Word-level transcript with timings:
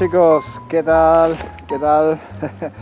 Chicos, 0.00 0.46
¿qué 0.70 0.82
tal? 0.82 1.36
¿Qué 1.68 1.78
tal? 1.78 2.18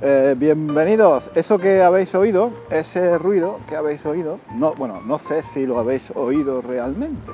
Eh, 0.00 0.36
bienvenidos. 0.38 1.28
Eso 1.34 1.58
que 1.58 1.82
habéis 1.82 2.14
oído, 2.14 2.52
ese 2.70 3.18
ruido 3.18 3.58
que 3.68 3.74
habéis 3.74 4.06
oído, 4.06 4.38
no, 4.54 4.72
bueno, 4.74 5.00
no 5.04 5.18
sé 5.18 5.42
si 5.42 5.66
lo 5.66 5.76
habéis 5.80 6.12
oído 6.14 6.60
realmente, 6.62 7.32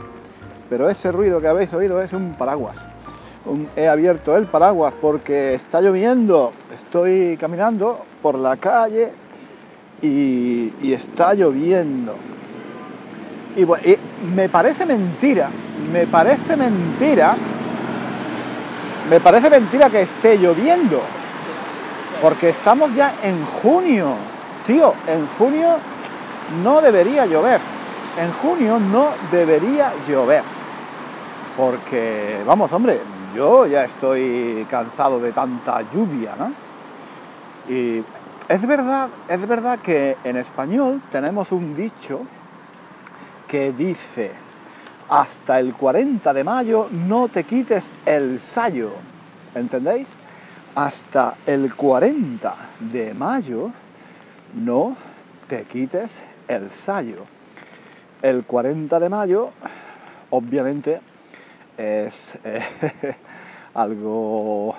pero 0.70 0.88
ese 0.88 1.12
ruido 1.12 1.42
que 1.42 1.48
habéis 1.48 1.74
oído 1.74 2.00
es 2.00 2.14
un 2.14 2.32
paraguas. 2.32 2.78
He 3.76 3.86
abierto 3.86 4.34
el 4.38 4.46
paraguas 4.46 4.94
porque 4.98 5.52
está 5.52 5.82
lloviendo. 5.82 6.54
Estoy 6.70 7.36
caminando 7.38 8.06
por 8.22 8.38
la 8.38 8.56
calle 8.56 9.12
y, 10.00 10.90
está 10.90 11.34
lloviendo. 11.34 12.16
Y, 13.56 13.64
y 13.64 13.98
me 14.22 14.48
parece 14.48 14.86
mentira, 14.86 15.50
me 15.76 16.06
parece 16.06 16.56
mentira, 16.56 17.36
me 19.10 19.20
parece 19.20 19.50
mentira 19.50 19.90
que 19.90 20.02
esté 20.02 20.38
lloviendo. 20.38 21.02
Porque 22.20 22.48
estamos 22.48 22.94
ya 22.94 23.14
en 23.22 23.44
junio. 23.44 24.14
Tío, 24.66 24.94
en 25.06 25.26
junio 25.38 25.78
no 26.62 26.80
debería 26.80 27.26
llover. 27.26 27.60
En 28.18 28.32
junio 28.32 28.78
no 28.78 29.08
debería 29.30 29.92
llover. 30.08 30.42
Porque, 31.56 32.38
vamos, 32.46 32.72
hombre, 32.72 33.00
yo 33.34 33.66
ya 33.66 33.84
estoy 33.84 34.66
cansado 34.70 35.20
de 35.20 35.32
tanta 35.32 35.82
lluvia, 35.92 36.34
¿no? 36.38 36.52
Y 37.68 38.02
es 38.48 38.66
verdad, 38.66 39.08
es 39.28 39.46
verdad 39.46 39.78
que 39.78 40.16
en 40.24 40.36
español 40.36 41.00
tenemos 41.10 41.52
un 41.52 41.74
dicho 41.74 42.20
que 43.48 43.72
dice, 43.72 44.32
hasta 45.08 45.60
el 45.60 45.74
40 45.74 46.32
de 46.32 46.44
mayo 46.44 46.88
no 46.90 47.28
te 47.28 47.44
quites 47.44 47.84
el 48.06 48.40
sayo. 48.40 48.92
¿Entendéis? 49.54 50.08
Hasta 50.74 51.36
el 51.46 51.74
40 51.74 52.54
de 52.80 53.14
mayo 53.14 53.70
no 54.54 54.96
te 55.46 55.64
quites 55.64 56.22
el 56.48 56.70
sayo. 56.70 57.26
El 58.22 58.44
40 58.44 58.98
de 58.98 59.08
mayo, 59.08 59.50
obviamente, 60.30 61.00
es 61.76 62.38
eh, 62.44 62.62
algo 63.74 64.74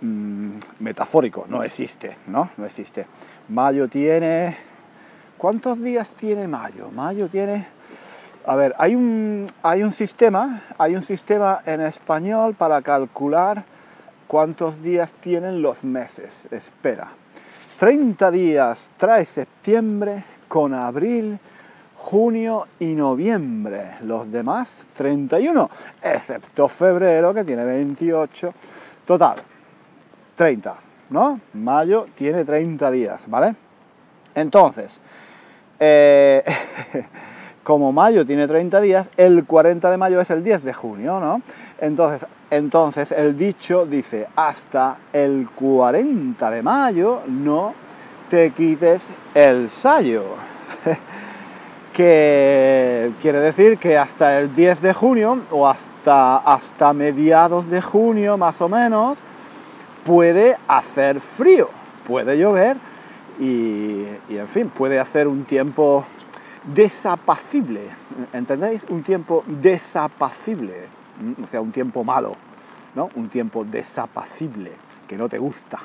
mm, 0.00 0.58
metafórico, 0.80 1.46
no 1.48 1.62
existe, 1.62 2.16
¿no? 2.26 2.50
No 2.56 2.66
existe. 2.66 3.06
Mayo 3.48 3.88
tiene... 3.88 4.56
¿Cuántos 5.36 5.82
días 5.82 6.12
tiene 6.12 6.46
mayo? 6.46 6.90
Mayo 6.90 7.28
tiene... 7.28 7.66
A 8.44 8.56
ver, 8.56 8.74
hay 8.78 8.96
un, 8.96 9.46
hay 9.62 9.84
un 9.84 9.92
sistema, 9.92 10.64
hay 10.76 10.96
un 10.96 11.02
sistema 11.02 11.60
en 11.64 11.80
español 11.80 12.54
para 12.54 12.82
calcular 12.82 13.64
cuántos 14.26 14.82
días 14.82 15.14
tienen 15.14 15.62
los 15.62 15.84
meses. 15.84 16.48
Espera. 16.50 17.08
30 17.78 18.30
días 18.32 18.90
trae 18.96 19.24
septiembre 19.24 20.24
con 20.48 20.74
abril, 20.74 21.38
junio 21.96 22.66
y 22.80 22.94
noviembre. 22.94 23.96
Los 24.02 24.30
demás 24.32 24.86
31, 24.94 25.70
excepto 26.02 26.66
febrero 26.66 27.32
que 27.32 27.44
tiene 27.44 27.64
28. 27.64 28.54
Total, 29.04 29.36
30, 30.34 30.74
¿no? 31.10 31.40
Mayo 31.54 32.08
tiene 32.16 32.44
30 32.44 32.90
días, 32.90 33.24
¿vale? 33.28 33.54
Entonces, 34.34 35.00
eh, 35.78 36.44
como 37.62 37.92
mayo 37.92 38.26
tiene 38.26 38.48
30 38.48 38.80
días, 38.80 39.10
el 39.16 39.44
40 39.44 39.90
de 39.90 39.96
mayo 39.96 40.20
es 40.20 40.30
el 40.30 40.42
10 40.42 40.64
de 40.64 40.72
junio, 40.72 41.20
¿no? 41.20 41.42
Entonces, 41.80 42.28
entonces 42.50 43.12
el 43.12 43.36
dicho 43.36 43.86
dice, 43.86 44.26
hasta 44.36 44.98
el 45.12 45.48
40 45.54 46.50
de 46.50 46.62
mayo 46.62 47.22
no 47.26 47.74
te 48.28 48.50
quites 48.50 49.10
el 49.34 49.68
sayo. 49.68 50.24
que 51.92 53.12
quiere 53.20 53.40
decir 53.40 53.78
que 53.78 53.98
hasta 53.98 54.38
el 54.38 54.54
10 54.54 54.80
de 54.80 54.94
junio 54.94 55.42
o 55.50 55.68
hasta, 55.68 56.38
hasta 56.38 56.92
mediados 56.92 57.68
de 57.68 57.82
junio 57.82 58.38
más 58.38 58.60
o 58.62 58.68
menos 58.68 59.18
puede 60.04 60.56
hacer 60.68 61.20
frío, 61.20 61.68
puede 62.06 62.38
llover 62.38 62.78
y, 63.38 64.04
y, 64.28 64.36
en 64.38 64.48
fin, 64.48 64.70
puede 64.70 64.98
hacer 64.98 65.28
un 65.28 65.44
tiempo 65.44 66.04
desapacible, 66.64 67.88
¿entendéis? 68.32 68.84
Un 68.88 69.02
tiempo 69.02 69.44
desapacible, 69.46 70.86
o 71.42 71.46
sea, 71.46 71.60
un 71.60 71.72
tiempo 71.72 72.04
malo, 72.04 72.36
¿no? 72.94 73.10
Un 73.14 73.28
tiempo 73.28 73.64
desapacible, 73.64 74.72
que 75.08 75.16
no 75.16 75.28
te 75.28 75.38
gusta. 75.38 75.78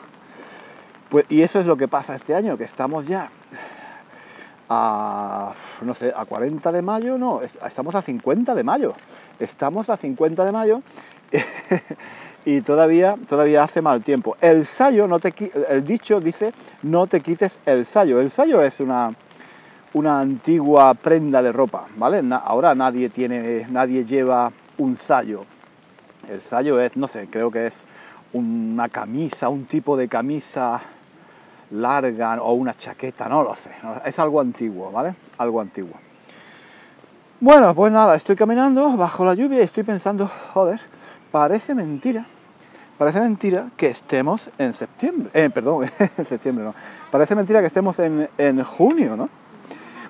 Pues, 1.10 1.26
y 1.30 1.42
eso 1.42 1.60
es 1.60 1.66
lo 1.66 1.78
que 1.78 1.88
pasa 1.88 2.16
este 2.16 2.36
año, 2.36 2.58
que 2.58 2.66
estamos 2.66 3.08
ya 3.08 3.30
a, 4.70 5.54
no 5.82 5.94
sé, 5.94 6.14
a 6.16 6.26
40 6.26 6.72
de 6.72 6.82
mayo, 6.82 7.18
no, 7.18 7.42
estamos 7.42 7.96
a 7.96 8.02
50 8.02 8.54
de 8.54 8.64
mayo, 8.64 8.94
estamos 9.40 9.90
a 9.90 9.98
50 9.98 10.44
de 10.44 10.52
mayo 10.52 10.82
y 12.46 12.62
todavía, 12.62 13.18
todavía 13.28 13.64
hace 13.64 13.82
mal 13.82 14.04
tiempo. 14.04 14.36
El 14.42 14.66
sayo, 14.66 15.08
no 15.08 15.20
te, 15.20 15.34
el 15.70 15.84
dicho 15.86 16.20
dice, 16.20 16.54
no 16.84 17.08
te 17.08 17.22
quites 17.22 17.60
el 17.66 17.86
sayo. 17.86 18.20
El 18.20 18.30
sayo 18.30 18.62
es 18.62 18.80
una, 18.80 19.14
una 19.98 20.20
antigua 20.20 20.94
prenda 20.94 21.42
de 21.42 21.52
ropa, 21.52 21.88
¿vale? 21.98 22.22
Ahora 22.44 22.76
nadie 22.76 23.10
tiene, 23.10 23.66
nadie 23.70 24.06
lleva 24.06 24.52
un 24.78 24.96
sayo. 24.96 25.44
El 26.30 26.42
sayo 26.42 26.80
es, 26.80 26.96
no 26.96 27.08
sé, 27.08 27.28
creo 27.32 27.50
que 27.50 27.66
es 27.66 27.84
una 28.34 28.90
camisa, 28.90 29.50
un 29.50 29.66
tipo 29.66 29.98
de 29.98 30.08
camisa 30.08 30.80
larga 31.72 32.40
o 32.42 32.54
una 32.54 32.76
chaqueta, 32.76 33.28
no 33.28 33.44
lo 33.44 33.56
sé. 33.56 33.72
Es 34.06 34.20
algo 34.20 34.40
antiguo, 34.40 34.92
¿vale? 34.92 35.16
Algo 35.40 35.62
antiguo. 35.62 35.96
Bueno, 37.40 37.74
pues 37.74 37.92
nada, 37.92 38.16
estoy 38.16 38.36
caminando 38.36 38.96
bajo 38.98 39.26
la 39.26 39.34
lluvia 39.34 39.60
y 39.60 39.64
estoy 39.64 39.84
pensando, 39.84 40.30
joder, 40.54 40.80
parece 41.32 41.74
mentira, 41.76 42.26
parece 42.98 43.20
mentira 43.20 43.68
que 43.78 43.88
estemos 43.88 44.50
en 44.58 44.74
septiembre, 44.74 45.30
eh, 45.34 45.50
perdón, 45.50 45.90
en 46.18 46.26
septiembre 46.26 46.66
no, 46.66 46.74
parece 47.12 47.36
mentira 47.36 47.62
que 47.62 47.68
estemos 47.68 48.00
en, 48.00 48.28
en 48.40 48.64
junio, 48.64 49.16
¿no? 49.16 49.30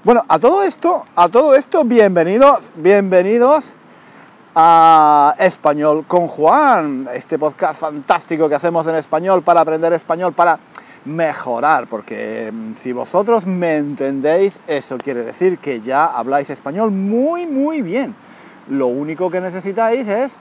Bueno, 0.07 0.23
a 0.29 0.39
todo 0.39 0.63
esto, 0.63 1.03
a 1.17 1.27
todo 1.27 1.53
esto, 1.53 1.83
bienvenidos, 1.83 2.71
bienvenidos 2.77 3.73
a 4.55 5.35
Español 5.37 6.05
con 6.07 6.29
Juan, 6.29 7.09
este 7.13 7.37
podcast 7.37 7.77
fantástico 7.77 8.47
que 8.47 8.55
hacemos 8.55 8.87
en 8.87 8.95
español 8.95 9.43
para 9.43 9.59
aprender 9.59 9.91
español, 9.91 10.31
para 10.31 10.59
mejorar, 11.03 11.87
porque 11.87 12.53
si 12.77 12.93
vosotros 12.93 13.45
me 13.45 13.75
entendéis, 13.75 14.61
eso 14.65 14.97
quiere 14.97 15.25
decir 15.25 15.57
que 15.57 15.81
ya 15.81 16.05
habláis 16.05 16.49
español 16.49 16.91
muy, 16.91 17.45
muy 17.45 17.81
bien. 17.81 18.15
Lo 18.69 18.87
único 18.87 19.29
que 19.29 19.41
necesitáis 19.41 20.07
es, 20.07 20.37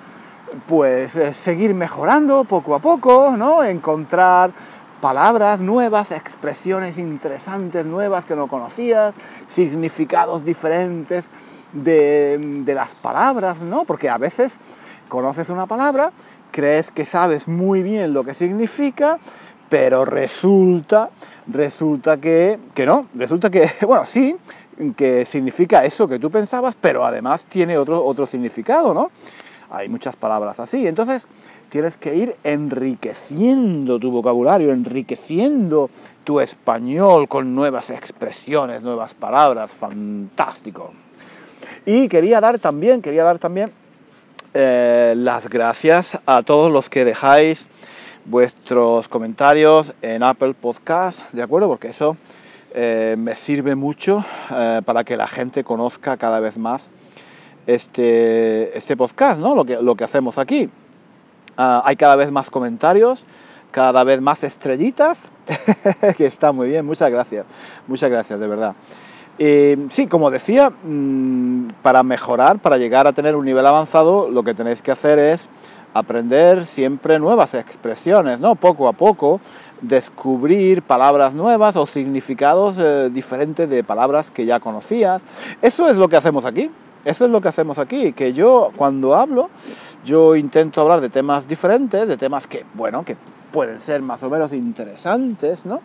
pues, 0.69 1.19
seguir 1.32 1.75
mejorando 1.75 2.44
poco 2.44 2.72
a 2.76 2.78
poco, 2.78 3.34
¿no? 3.37 3.65
Encontrar 3.65 4.53
palabras 5.01 5.61
nuevas, 5.61 6.11
expresiones 6.12 6.99
interesantes 6.99 7.84
nuevas 7.84 8.25
que 8.25 8.37
no 8.37 8.49
conocías, 8.49 9.15
significados 9.49 10.45
diferentes 10.45 11.27
de, 11.73 12.39
de, 12.65 12.75
las 12.75 12.95
palabras, 12.95 13.61
¿no? 13.61 13.85
Porque 13.85 14.09
a 14.09 14.19
veces 14.19 14.59
conoces 15.09 15.51
una 15.51 15.67
palabra, 15.67 16.12
crees 16.51 16.91
que 16.91 17.05
sabes 17.05 17.49
muy 17.49 17.82
bien 17.82 18.12
lo 18.12 18.25
que 18.25 18.35
significa, 18.35 19.19
pero 19.69 20.05
resulta, 20.05 21.11
resulta 21.47 22.19
que, 22.19 22.59
que 22.75 22.87
no, 22.87 23.06
resulta 23.15 23.50
que, 23.50 23.70
bueno, 23.87 24.05
sí, 24.05 24.37
que 24.97 25.25
significa 25.25 25.85
eso 25.85 26.06
que 26.06 26.19
tú 26.19 26.31
pensabas, 26.31 26.76
pero 26.81 27.05
además 27.05 27.44
tiene 27.47 27.79
otro, 27.79 28.05
otro 28.05 28.26
significado, 28.26 28.94
¿no? 28.94 29.11
Hay 29.70 29.88
muchas 29.88 30.15
palabras 30.15 30.61
así, 30.61 30.87
entonces 30.87 31.26
tienes 31.69 31.97
que 31.97 32.15
ir 32.15 32.37
enriqueciendo 32.45 33.99
tu 33.99 34.11
vocabulario, 34.11 34.73
enriqueciendo 34.73 35.91
tu 36.25 36.41
español 36.41 37.29
con 37.29 37.55
nuevas 37.55 37.91
expresiones, 37.91 38.83
nuevas 38.83 39.15
palabras, 39.15 39.71
fantástico. 39.71 40.93
Y 41.85 42.09
quería 42.09 42.41
dar 42.41 42.59
también, 42.59 43.03
quería 43.03 43.25
dar 43.25 43.39
también 43.39 43.71
eh, 44.55 45.15
las 45.17 45.49
gracias 45.49 46.19
a 46.27 46.43
todos 46.43 46.73
los 46.73 46.89
que 46.89 47.05
dejáis 47.05 47.67
vuestros 48.25 49.09
comentarios 49.09 49.95
en 50.03 50.23
Apple 50.23 50.55
Podcast, 50.55 51.31
¿de 51.33 51.43
acuerdo? 51.43 51.69
Porque 51.69 51.89
eso 51.89 52.17
eh, 52.75 53.15
me 53.19 53.37
sirve 53.37 53.75
mucho 53.75 54.25
eh, 54.51 54.83
para 54.85 55.05
que 55.05 55.17
la 55.17 55.29
gente 55.29 55.63
conozca 55.63 56.17
cada 56.17 56.41
vez 56.41 56.59
más 56.59 56.89
este, 57.67 58.77
este 58.77 58.97
podcast, 58.97 59.41
¿no? 59.41 59.55
Lo 59.55 59.65
que, 59.65 59.81
lo 59.81 59.95
que 59.95 60.05
hacemos 60.05 60.39
aquí. 60.39 60.69
Uh, 61.58 61.81
hay 61.85 61.97
cada 61.97 62.17
vez 62.17 62.31
más 62.31 62.50
comentarios, 62.50 63.25
cada 63.70 64.05
vez 64.05 64.20
más 64.20 64.44
estrellitas, 64.44 65.23
que 66.17 66.26
está 66.26 66.53
muy 66.53 66.69
bien, 66.69 66.85
muchas 66.85 67.11
gracias, 67.11 67.47
muchas 67.87 68.11
gracias, 68.11 68.38
de 68.38 68.47
verdad. 68.47 68.75
Eh, 69.38 69.87
sí, 69.91 70.06
como 70.06 70.31
decía, 70.31 70.70
mm, 70.70 71.69
para 71.82 72.03
mejorar, 72.03 72.58
para 72.58 72.79
llegar 72.79 73.06
a 73.06 73.12
tener 73.12 73.37
un 73.37 73.44
nivel 73.44 73.67
avanzado, 73.67 74.31
lo 74.31 74.43
que 74.43 74.55
tenéis 74.55 74.81
que 74.81 74.93
hacer 74.93 75.19
es 75.19 75.47
aprender 75.93 76.67
siempre 76.67 77.19
nuevas 77.19 77.55
expresiones, 77.55 78.38
¿no? 78.41 78.55
Poco 78.55 78.88
a 78.88 78.93
poco, 78.93 79.41
descubrir 79.81 80.82
palabras 80.82 81.35
nuevas 81.35 81.76
o 81.76 81.87
significados 81.87 82.76
eh, 82.79 83.11
diferentes 83.12 83.69
de 83.69 83.85
palabras 83.85 84.31
que 84.31 84.47
ya 84.47 84.61
conocías. 84.61 85.23
Eso 85.62 85.88
es 85.88 85.97
lo 85.97 86.08
que 86.08 86.17
hacemos 86.17 86.44
aquí. 86.44 86.70
Eso 87.06 87.25
es 87.25 87.31
lo 87.31 87.41
que 87.41 87.47
hacemos 87.47 87.79
aquí, 87.79 88.12
que 88.12 88.32
yo 88.32 88.73
cuando 88.75 89.14
hablo, 89.14 89.49
yo 90.06 90.37
intento 90.37 90.81
hablar 90.81 91.00
de 91.00 91.11
temas 91.11 91.49
diferentes, 91.49 92.06
de 92.06 92.17
temas 92.17 92.47
que, 92.47 92.64
bueno, 92.75 93.05
que 93.05 93.17
pueden 93.53 93.81
ser 93.81 94.03
más 94.03 94.23
o 94.23 94.31
menos 94.31 94.53
interesantes, 94.53 95.67
¿no? 95.67 95.81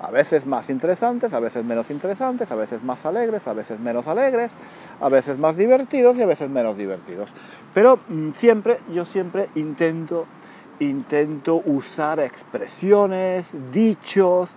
A 0.00 0.10
veces 0.10 0.46
más 0.46 0.70
interesantes, 0.70 1.34
a 1.34 1.40
veces 1.40 1.62
menos 1.62 1.90
interesantes, 1.90 2.50
a 2.50 2.56
veces 2.56 2.82
más 2.82 3.04
alegres, 3.04 3.46
a 3.46 3.52
veces 3.52 3.78
menos 3.78 4.08
alegres, 4.08 4.50
a 4.98 5.10
veces 5.10 5.38
más 5.38 5.58
divertidos 5.58 6.16
y 6.16 6.22
a 6.22 6.26
veces 6.26 6.48
menos 6.48 6.74
divertidos. 6.78 7.28
Pero 7.74 7.98
mm, 8.08 8.30
siempre, 8.32 8.80
yo 8.94 9.04
siempre 9.04 9.50
intento, 9.54 10.26
intento 10.78 11.60
usar 11.66 12.18
expresiones, 12.18 13.50
dichos, 13.72 14.48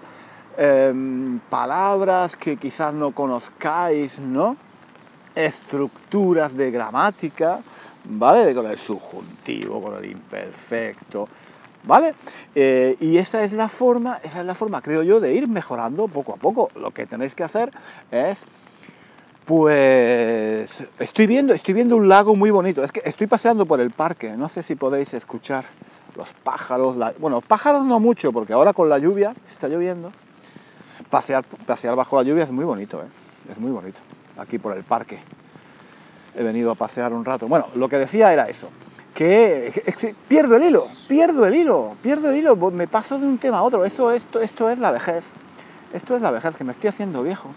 em, 0.58 1.40
palabras 1.50 2.38
que 2.38 2.56
quizás 2.56 2.94
no 2.94 3.12
conozcáis, 3.12 4.18
¿no? 4.20 4.56
estructuras 5.36 6.56
de 6.56 6.72
gramática, 6.72 7.60
¿vale? 8.06 8.54
Con 8.54 8.66
el 8.68 8.78
subjuntivo, 8.78 9.82
con 9.82 10.04
el 10.04 10.12
imperfecto, 10.12 11.28
¿vale? 11.84 12.14
Eh, 12.56 12.96
y 13.00 13.18
esa 13.18 13.44
es 13.44 13.54
la 13.54 13.70
forma, 13.70 14.20
esa 14.24 14.42
es 14.42 14.46
la 14.46 14.56
forma, 14.56 14.82
creo 14.82 15.04
yo, 15.04 15.20
de 15.20 15.34
ir 15.34 15.48
mejorando 15.48 16.08
poco 16.08 16.34
a 16.34 16.38
poco. 16.38 16.70
Lo 16.76 16.92
que 16.92 17.06
tenéis 17.06 17.36
que 17.36 17.44
hacer 17.44 17.72
es, 18.12 18.42
pues, 19.46 20.84
estoy 21.00 21.28
viendo, 21.28 21.54
estoy 21.54 21.74
viendo 21.74 21.96
un 21.96 22.08
lago 22.08 22.36
muy 22.36 22.52
bonito. 22.52 22.84
Es 22.84 22.92
que 22.92 23.02
estoy 23.06 23.28
paseando 23.28 23.66
por 23.66 23.80
el 23.80 23.92
parque. 23.92 24.32
No 24.38 24.50
sé 24.50 24.64
si 24.64 24.76
podéis 24.76 25.14
escuchar 25.14 25.66
los 26.16 26.32
pájaros. 26.34 26.96
bueno, 27.20 27.42
pájaros 27.42 27.86
no 27.86 28.00
mucho, 28.00 28.32
porque 28.32 28.54
ahora 28.54 28.74
con 28.74 28.90
la 28.90 29.00
lluvia 29.00 29.34
está 29.50 29.68
lloviendo. 29.68 30.12
Pasear, 31.10 31.44
pasear 31.44 31.96
bajo 31.96 32.18
la 32.18 32.24
lluvia 32.24 32.44
es 32.44 32.52
muy 32.52 32.66
bonito, 32.66 33.02
¿eh? 33.02 33.08
Es 33.52 33.60
muy 33.60 33.72
bonito 33.72 34.00
aquí 34.38 34.58
por 34.58 34.76
el 34.76 34.84
parque. 34.84 35.20
He 36.36 36.44
venido 36.44 36.72
a 36.72 36.76
pasear 36.76 37.14
un 37.14 37.26
rato. 37.26 37.48
Bueno, 37.48 37.68
lo 37.76 37.90
que 37.90 37.98
decía 37.98 38.34
era 38.34 38.50
eso, 38.50 38.70
que 39.14 39.84
pierdo 40.28 40.56
el 40.56 40.64
hilo, 40.64 40.88
pierdo 41.08 41.46
el 41.46 41.56
hilo, 41.56 41.96
pierdo 42.02 42.32
el 42.32 42.38
hilo, 42.38 42.56
me 42.72 42.88
paso 42.88 43.20
de 43.20 43.26
un 43.26 43.38
tema 43.38 43.60
a 43.60 43.64
otro. 43.64 43.86
Eso, 43.86 44.12
esto, 44.12 44.42
esto 44.42 44.70
es 44.70 44.80
la 44.80 44.92
vejez. 44.92 45.26
Esto 45.94 46.16
es 46.16 46.22
la 46.24 46.32
vejez, 46.32 46.56
que 46.56 46.64
me 46.64 46.72
estoy 46.72 46.90
haciendo 46.90 47.22
viejo. 47.22 47.50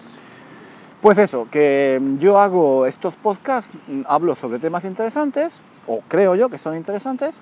Pues 1.00 1.18
eso, 1.18 1.48
que 1.50 2.00
yo 2.18 2.38
hago 2.38 2.84
estos 2.84 3.14
podcasts, 3.14 3.70
hablo 4.06 4.34
sobre 4.34 4.58
temas 4.58 4.84
interesantes, 4.84 5.60
o 5.86 6.02
creo 6.08 6.34
yo 6.34 6.48
que 6.48 6.58
son 6.58 6.76
interesantes, 6.76 7.34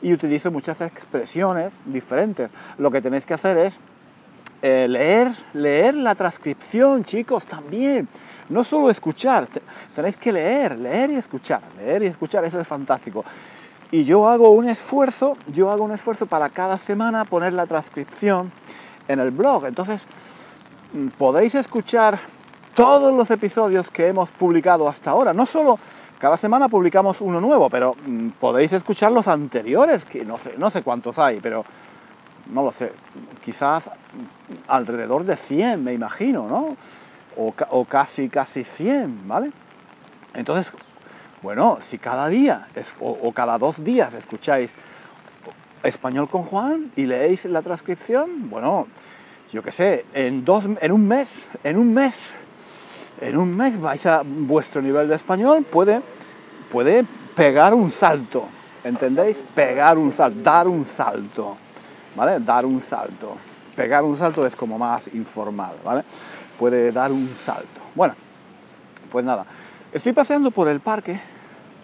y 0.00 0.12
utilizo 0.12 0.50
muchas 0.52 0.80
expresiones 0.80 1.76
diferentes. 1.84 2.50
Lo 2.76 2.90
que 2.90 3.00
tenéis 3.02 3.26
que 3.26 3.34
hacer 3.34 3.58
es 3.58 3.78
eh, 4.62 4.86
leer, 4.88 5.32
leer 5.54 5.94
la 5.94 6.14
transcripción, 6.14 7.04
chicos, 7.04 7.46
también. 7.46 8.08
No 8.48 8.64
solo 8.64 8.90
escuchar, 8.90 9.48
tenéis 9.94 10.16
que 10.16 10.32
leer, 10.32 10.78
leer 10.78 11.10
y 11.10 11.16
escuchar, 11.16 11.60
leer 11.76 12.02
y 12.02 12.06
escuchar, 12.06 12.44
eso 12.44 12.58
es 12.58 12.66
fantástico. 12.66 13.24
Y 13.90 14.04
yo 14.04 14.28
hago 14.28 14.50
un 14.50 14.68
esfuerzo, 14.68 15.36
yo 15.48 15.70
hago 15.70 15.84
un 15.84 15.92
esfuerzo 15.92 16.26
para 16.26 16.48
cada 16.50 16.78
semana 16.78 17.24
poner 17.24 17.52
la 17.52 17.66
transcripción 17.66 18.52
en 19.06 19.20
el 19.20 19.30
blog. 19.30 19.66
Entonces, 19.66 20.04
mm, 20.92 21.08
podéis 21.18 21.54
escuchar 21.54 22.20
todos 22.74 23.14
los 23.14 23.30
episodios 23.30 23.90
que 23.90 24.08
hemos 24.08 24.30
publicado 24.30 24.88
hasta 24.88 25.10
ahora. 25.10 25.32
No 25.32 25.46
solo 25.46 25.78
cada 26.18 26.36
semana 26.36 26.68
publicamos 26.68 27.20
uno 27.20 27.40
nuevo, 27.40 27.70
pero 27.70 27.94
mm, 28.06 28.30
podéis 28.40 28.72
escuchar 28.72 29.12
los 29.12 29.28
anteriores, 29.28 30.04
que 30.04 30.24
no 30.24 30.38
sé, 30.38 30.54
no 30.58 30.70
sé 30.70 30.82
cuántos 30.82 31.18
hay, 31.18 31.40
pero 31.40 31.64
no 32.52 32.62
lo 32.62 32.72
sé, 32.72 32.92
quizás 33.44 33.90
alrededor 34.68 35.24
de 35.24 35.36
100, 35.36 35.84
me 35.84 35.92
imagino, 35.92 36.48
¿no? 36.48 36.76
O, 37.38 37.84
casi, 37.84 38.28
casi 38.28 38.64
100, 38.64 39.28
¿vale? 39.28 39.52
Entonces, 40.34 40.72
bueno, 41.40 41.78
si 41.80 41.98
cada 41.98 42.28
día 42.28 42.66
o, 43.00 43.32
cada 43.32 43.58
dos 43.58 43.82
días 43.82 44.12
escucháis 44.14 44.72
español 45.84 46.28
con 46.28 46.42
Juan 46.42 46.90
y 46.96 47.06
leéis 47.06 47.44
la 47.44 47.62
transcripción, 47.62 48.50
bueno, 48.50 48.88
yo 49.52 49.62
qué 49.62 49.70
sé, 49.70 50.04
en, 50.14 50.44
dos, 50.44 50.64
en 50.80 50.92
un 50.92 51.06
mes, 51.06 51.32
en 51.62 51.78
un 51.78 51.94
mes, 51.94 52.14
en 53.20 53.36
un 53.36 53.56
mes 53.56 53.80
vais 53.80 54.04
a 54.06 54.22
vuestro 54.24 54.82
nivel 54.82 55.08
de 55.08 55.14
español, 55.14 55.64
puede, 55.64 56.02
puede 56.72 57.04
pegar 57.36 57.72
un 57.72 57.90
salto, 57.92 58.48
¿entendéis? 58.82 59.44
Pegar 59.54 59.96
un 59.96 60.12
salto, 60.12 60.40
dar 60.42 60.66
un 60.66 60.84
salto, 60.84 61.56
¿vale? 62.16 62.40
Dar 62.40 62.66
un 62.66 62.80
salto. 62.80 63.36
Pegar 63.78 64.02
un 64.02 64.16
salto 64.16 64.44
es 64.44 64.56
como 64.56 64.76
más 64.76 65.06
informal, 65.14 65.76
¿vale? 65.84 66.02
puede 66.58 66.90
dar 66.90 67.12
un 67.12 67.32
salto. 67.36 67.80
Bueno, 67.94 68.14
pues 69.12 69.24
nada, 69.24 69.46
estoy 69.92 70.12
paseando 70.12 70.50
por 70.50 70.66
el 70.66 70.80
parque, 70.80 71.20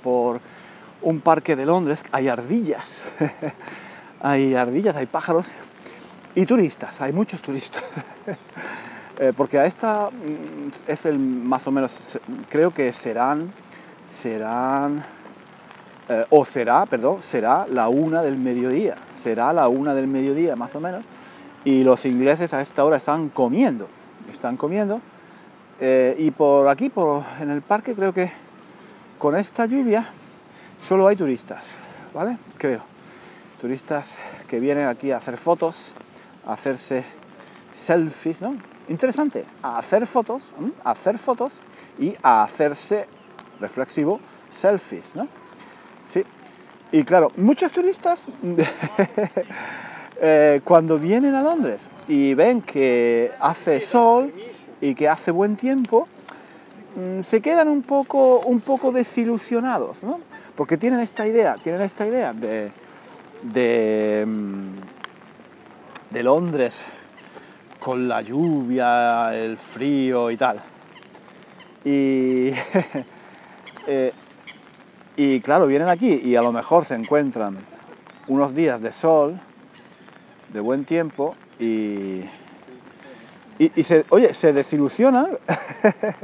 por 0.03 0.41
un 1.03 1.21
parque 1.21 1.55
de 1.55 1.65
Londres, 1.65 2.03
hay 2.11 2.27
ardillas, 2.27 2.85
hay 4.21 4.57
ardillas, 4.57 4.97
hay 4.97 5.07
pájaros 5.07 5.47
y 6.35 6.45
turistas, 6.47 7.01
hay 7.01 7.13
muchos 7.13 7.41
turistas. 7.41 7.85
Eh, 9.21 9.33
porque 9.37 9.61
a 9.61 9.67
esta 9.67 10.11
mm, 10.11 10.91
es 10.91 11.07
el 11.07 11.21
más 11.21 11.65
o 11.69 11.71
menos, 11.71 11.93
creo 12.51 12.75
que 12.75 12.93
serán, 12.93 13.53
serán, 14.09 15.05
eh, 16.09 16.27
o 16.31 16.45
será, 16.45 16.85
perdón, 16.87 17.23
será 17.23 17.65
la 17.69 17.89
una 17.89 18.23
del 18.23 18.37
mediodía, 18.37 18.97
será 19.23 19.53
la 19.53 19.69
una 19.69 19.95
del 19.95 20.09
mediodía 20.09 20.57
más 20.57 20.75
o 20.75 20.81
menos, 20.81 21.05
y 21.65 21.83
los 21.83 22.05
ingleses 22.05 22.53
a 22.53 22.61
esta 22.61 22.85
hora 22.85 22.99
están 22.99 23.29
comiendo 23.29 23.89
están 24.31 24.57
comiendo. 24.57 25.01
Eh, 25.81 26.15
y 26.19 26.31
por 26.31 26.69
aquí, 26.69 26.89
por, 26.89 27.25
en 27.41 27.51
el 27.51 27.63
parque, 27.63 27.95
creo 27.95 28.13
que 28.13 28.31
con 29.19 29.37
esta 29.37 29.67
lluvia 29.67 30.09
solo 30.87 31.09
hay 31.09 31.17
turistas, 31.17 31.65
¿vale? 32.13 32.39
Creo. 32.59 32.83
Turistas 33.61 34.15
que 34.49 34.61
vienen 34.61 34.87
aquí 34.87 35.11
a 35.11 35.17
hacer 35.17 35.37
fotos, 35.37 35.93
a 36.47 36.53
hacerse 36.53 37.05
selfies, 37.75 38.41
¿no? 38.41 38.57
Interesante, 38.89 39.45
a 39.63 39.79
hacer 39.79 40.07
fotos, 40.07 40.43
a 40.85 40.91
hacer 40.91 41.19
fotos 41.19 41.53
y 41.99 42.15
a 42.23 42.43
hacerse, 42.43 43.07
reflexivo, 43.61 44.21
selfies, 44.53 45.11
¿no? 45.15 45.27
Sí. 46.09 46.23
Y 46.93 47.03
claro, 47.05 47.33
muchos 47.37 47.73
turistas 47.73 48.25
eh, 50.21 50.61
cuando 50.65 50.99
vienen 50.99 51.35
a 51.35 51.43
Londres 51.43 51.81
y 52.07 52.35
ven 52.35 52.63
que 52.63 53.33
hace 53.41 53.81
sol 53.81 54.33
y 54.81 54.95
que 54.95 55.09
hace 55.09 55.31
buen 55.31 55.57
tiempo, 55.57 56.07
mm, 56.97 57.23
se 57.23 57.41
quedan 57.41 57.69
un 57.69 57.83
poco, 57.83 58.41
un 58.41 58.61
poco 58.61 58.93
desilusionados, 58.93 60.03
¿no? 60.03 60.21
Porque 60.57 60.77
tienen 60.77 61.01
esta 61.01 61.27
idea, 61.27 61.57
tienen 61.57 61.83
esta 61.83 62.07
idea 62.07 62.33
de, 62.33 62.71
de, 63.43 64.25
mm, 64.27 64.75
Londres 66.23 66.81
con 67.81 68.07
la 68.07 68.23
lluvia, 68.23 69.35
el 69.35 69.57
frío 69.57 70.31
y 70.31 70.37
tal. 70.37 70.61
Y, 71.85 72.53
eh, 73.89 74.13
y 75.17 75.41
claro, 75.41 75.67
vienen 75.67 75.89
aquí 75.89 76.21
y 76.23 76.37
a 76.37 76.43
lo 76.43 76.53
mejor 76.53 76.85
se 76.85 76.95
encuentran 76.95 77.59
unos 78.29 78.55
días 78.55 78.81
de 78.81 78.93
sol, 78.93 79.41
de 80.55 80.61
buen 80.61 80.85
tiempo, 80.85 81.35
y, 81.59 82.23
y, 83.59 83.85
se, 83.85 84.05
oye, 84.09 84.33
se 84.33 84.53
desilusiona 84.53 85.27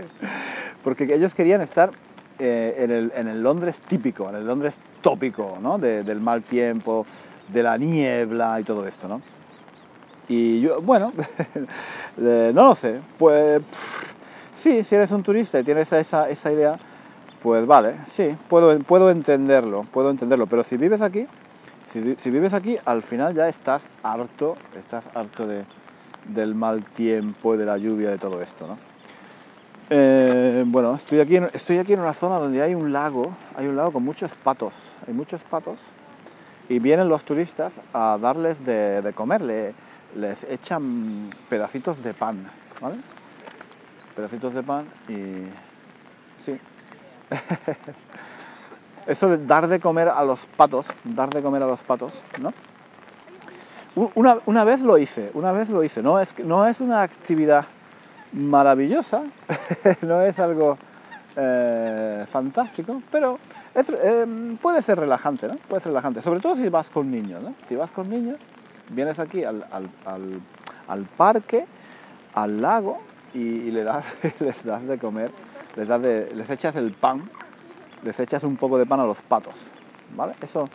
porque 0.85 1.13
ellos 1.13 1.35
querían 1.35 1.61
estar 1.61 1.91
eh, 2.39 2.77
en, 2.79 2.91
el, 2.93 3.13
en, 3.17 3.27
el, 3.27 3.43
Londres 3.43 3.83
típico, 3.87 4.29
en 4.31 4.37
el 4.37 4.47
Londres 4.47 4.79
tópico, 5.03 5.59
¿no? 5.61 5.79
del 5.79 6.21
mal 6.21 6.43
tiempo, 6.45 7.07
de 7.49 7.63
la 7.63 7.77
niebla 7.77 8.61
y 8.61 8.63
todo 8.65 8.87
esto, 8.87 9.09
¿no? 9.09 9.21
Y 10.29 10.61
yo, 10.61 10.81
bueno, 10.81 11.13
no 12.17 12.53
lo 12.53 12.75
sé, 12.77 13.01
pues 13.19 13.61
sí, 14.55 14.85
si 14.85 14.95
eres 14.95 15.11
un 15.11 15.25
turista 15.25 15.59
y 15.59 15.65
tienes 15.65 15.93
esa, 15.93 16.31
esa 16.31 16.53
idea, 16.53 16.79
pues 17.43 17.67
vale, 17.67 17.97
sí, 18.13 18.37
puedo, 18.49 18.79
puedo 18.79 19.11
entenderlo, 19.11 19.85
puedo 19.93 20.09
entenderlo, 20.09 20.47
pero 20.47 20.63
si 20.63 20.77
vives 20.77 21.01
aquí, 21.01 21.27
si, 21.93 22.31
vives 22.31 22.55
aquí, 22.55 22.79
al 22.85 23.03
final 23.03 23.35
ya 23.35 23.49
estás 23.49 23.87
harto, 24.03 24.57
estás 24.79 25.05
harto 25.15 25.47
de, 25.47 25.65
del 26.25 26.55
mal 26.55 26.83
tiempo, 26.85 27.57
de 27.57 27.67
la 27.67 27.79
lluvia, 27.79 28.11
de 28.11 28.19
todo 28.19 28.41
esto, 28.43 28.67
¿no? 28.67 28.79
Eh, 29.93 30.63
bueno, 30.67 30.95
estoy 30.95 31.19
aquí, 31.19 31.37
en, 31.37 31.51
estoy 31.53 31.79
aquí 31.79 31.93
en 31.93 32.01
una 32.01 32.15
zona 32.15 32.39
donde 32.39 32.63
hay 32.63 32.75
un 32.75 32.93
lago, 32.93 33.35
hay 33.57 33.67
un 33.67 33.77
lago 33.77 33.93
con 33.93 34.05
muchos 34.05 34.31
patos, 34.45 34.75
hay 35.07 35.13
muchos 35.13 35.41
patos, 35.43 35.79
y 36.69 36.79
vienen 36.79 37.09
los 37.09 37.25
turistas 37.25 37.81
a 37.93 38.17
darles 38.21 38.65
de, 38.65 39.03
de 39.03 39.13
comer, 39.13 39.75
les 40.15 40.45
echan 40.45 41.29
pedacitos 41.49 42.01
de 42.05 42.15
pan, 42.15 42.49
¿vale? 42.81 42.99
pedacitos 44.15 44.53
de 44.53 44.63
pan 44.63 44.85
y 45.09 45.49
sí. 46.45 46.59
Eso 49.07 49.29
de 49.29 49.45
dar 49.47 49.69
de 49.69 49.81
comer 49.81 50.09
a 50.09 50.25
los 50.25 50.45
patos, 50.57 50.87
dar 51.05 51.31
de 51.31 51.43
comer 51.43 51.63
a 51.63 51.67
los 51.67 51.81
patos, 51.81 52.23
¿no? 52.41 52.53
Una, 54.15 54.39
una 54.47 54.65
vez 54.65 54.83
lo 54.83 54.99
hice, 54.99 55.31
una 55.35 55.53
vez 55.53 55.69
lo 55.69 55.83
hice, 55.83 56.03
no 56.03 56.21
es, 56.21 56.39
no 56.39 56.67
es 56.67 56.81
una 56.81 57.03
actividad 57.03 57.67
maravillosa, 58.33 59.23
no 60.03 60.23
es 60.23 60.39
algo 60.39 60.79
eh, 61.37 62.27
fantástico, 62.31 63.03
pero 63.11 63.39
eh, 63.75 64.57
puede 64.61 64.83
ser 64.83 64.99
relajante, 64.99 65.49
¿no? 65.49 65.57
Puede 65.69 65.81
ser 65.81 65.91
relajante, 65.91 66.23
sobre 66.23 66.41
todo 66.41 66.57
si 66.57 66.69
vas 66.69 66.89
con 66.89 67.11
niños, 67.11 67.43
¿no? 67.43 67.55
Si 67.69 67.77
vas 67.77 67.91
con 67.91 68.11
niños, 68.11 68.39
vienes 68.91 69.19
aquí 69.19 69.45
al, 69.45 69.65
al, 69.73 71.05
parque, 71.17 71.67
al 72.35 72.61
lago 72.61 73.01
y, 73.33 73.71
le 73.71 73.85
das, 73.85 74.05
les 74.41 74.65
das 74.65 74.87
de 74.87 74.99
comer, 74.99 75.31
les, 75.77 75.87
das 75.87 76.03
de, 76.03 76.33
les 76.35 76.51
echas 76.51 76.75
el 76.77 76.93
pan, 76.93 77.23
les 78.03 78.19
echas 78.21 78.43
un 78.45 78.57
poco 78.57 78.79
de 78.79 78.87
pan 78.87 79.01
a 79.01 79.05
los 79.05 79.21
patos, 79.23 79.55
¿vale? 80.17 80.35
Eso 80.41 80.69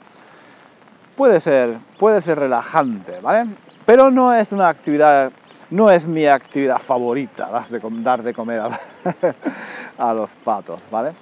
puede 1.15 1.39
ser, 1.39 1.77
puede 1.97 2.21
ser 2.21 2.39
relajante, 2.39 3.19
¿vale? 3.21 3.49
Pero 3.85 4.11
no 4.11 4.33
es 4.33 4.51
una 4.51 4.69
actividad, 4.69 5.31
no 5.69 5.89
es 5.89 6.07
mi 6.07 6.25
actividad 6.25 6.79
favorita, 6.79 7.49
dar 7.49 8.23
de, 8.23 8.33
comer 8.33 8.61
a, 9.97 10.13
los 10.13 10.29
patos, 10.43 10.79
¿vale? 10.91 11.13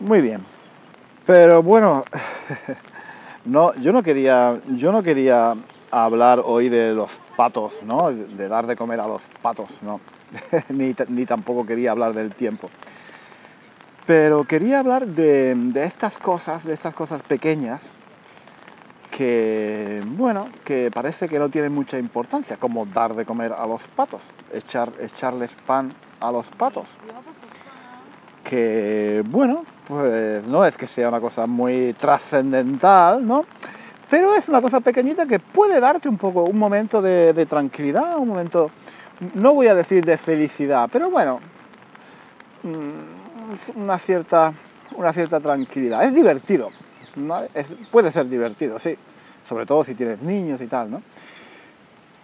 Muy 0.00 0.20
bien. 0.20 0.44
Pero 1.26 1.62
bueno, 1.62 2.04
no, 3.44 3.74
yo 3.74 3.92
no 3.92 4.02
quería, 4.02 4.58
yo 4.68 4.92
no 4.92 5.02
quería 5.02 5.54
hablar 5.90 6.42
hoy 6.44 6.68
de 6.68 6.92
los 6.92 7.10
patos, 7.36 7.74
¿no? 7.84 8.12
De 8.12 8.48
dar 8.48 8.66
de 8.66 8.76
comer 8.76 9.00
a 9.00 9.06
los 9.06 9.22
patos, 9.42 9.70
¿no? 9.82 10.00
ni, 10.68 10.94
tampoco 11.26 11.66
quería 11.66 11.92
hablar 11.92 12.14
del 12.14 12.34
tiempo. 12.34 12.70
Pero 14.06 14.44
quería 14.44 14.80
hablar 14.80 15.06
de, 15.06 15.72
estas 15.76 16.18
cosas, 16.18 16.64
de 16.64 16.74
estas 16.74 16.94
cosas 16.94 17.22
pequeñas 17.22 17.80
que, 19.10 20.02
bueno, 20.04 20.48
que 20.64 20.90
parece 20.92 21.28
que 21.28 21.38
no 21.38 21.48
tienen 21.48 21.72
mucha 21.72 21.98
importancia, 21.98 22.56
como 22.56 22.84
dar 22.84 23.14
de 23.14 23.24
comer 23.24 23.52
a 23.52 23.66
los 23.66 23.82
patos, 23.96 24.22
echar, 24.52 24.90
echarles 25.00 25.50
pan 25.66 25.92
a 26.20 26.30
los 26.30 26.46
patos. 26.48 26.86
Que, 28.42 29.22
bueno, 29.26 29.64
pues 29.88 30.46
no 30.46 30.66
es 30.66 30.76
que 30.76 30.86
sea 30.86 31.08
una 31.08 31.20
cosa 31.20 31.46
muy 31.46 31.94
trascendental, 31.94 33.26
¿no? 33.26 33.46
Pero 34.10 34.34
es 34.34 34.48
una 34.48 34.60
cosa 34.60 34.80
pequeñita 34.80 35.26
que 35.26 35.38
puede 35.38 35.80
darte 35.80 36.08
un 36.10 36.18
poco, 36.18 36.44
un 36.44 36.58
momento 36.58 37.00
de, 37.00 37.46
tranquilidad, 37.46 38.18
un 38.18 38.28
momento, 38.28 38.70
no 39.34 39.54
voy 39.54 39.68
a 39.68 39.74
decir 39.74 40.04
de 40.04 40.18
felicidad, 40.18 40.90
pero 40.92 41.10
bueno, 41.10 41.40
mm, 42.64 43.13
una 43.74 43.98
cierta, 43.98 44.52
una 44.96 45.12
cierta 45.12 45.40
tranquilidad. 45.40 46.04
Es 46.04 46.14
divertido, 46.14 46.70
puede 47.90 48.10
ser 48.10 48.28
divertido, 48.28 48.78
sí, 48.78 48.96
sobre 49.48 49.66
todo 49.66 49.84
si 49.84 49.94
tienes 49.94 50.22
niños 50.22 50.60
y 50.60 50.66
tal, 50.66 50.90
¿no? 50.90 51.02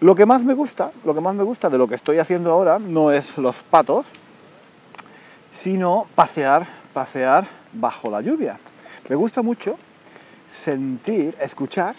Lo 0.01 0.15
que 0.15 0.25
más 0.25 0.43
me 0.45 0.55
gusta, 0.55 0.93
lo 1.05 1.15
que 1.15 1.21
más 1.21 1.35
me 1.35 1.43
gusta 1.43 1.69
de 1.69 1.77
lo 1.77 1.87
que 1.87 1.95
estoy 1.95 2.19
haciendo 2.19 2.51
ahora 2.51 2.79
no 2.79 3.13
es 3.13 3.37
los 3.37 3.57
patos, 3.57 4.07
sino 5.51 6.07
pasear, 6.15 6.67
pasear 6.95 7.47
bajo 7.73 8.11
la 8.11 8.23
lluvia. 8.23 8.59
Me 9.11 9.17
gusta 9.17 9.43
mucho 9.43 9.77
sentir, 10.51 11.37
escuchar, 11.41 11.95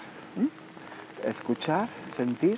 escuchar, 1.23 1.87
sentir 2.09 2.57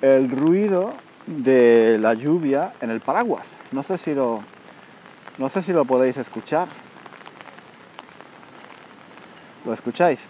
el 0.00 0.30
ruido 0.30 0.92
de 1.26 1.98
la 2.00 2.14
lluvia 2.14 2.72
en 2.80 2.90
el 2.90 3.00
paraguas. 3.00 3.48
No 3.72 3.82
sé 3.82 3.98
si 3.98 4.14
lo, 4.14 4.42
no 5.40 5.48
sé 5.48 5.62
si 5.62 5.72
lo 5.72 5.86
podéis 5.86 6.18
escuchar. 6.18 6.68
¿Lo 9.64 9.72
escucháis? 9.72 10.20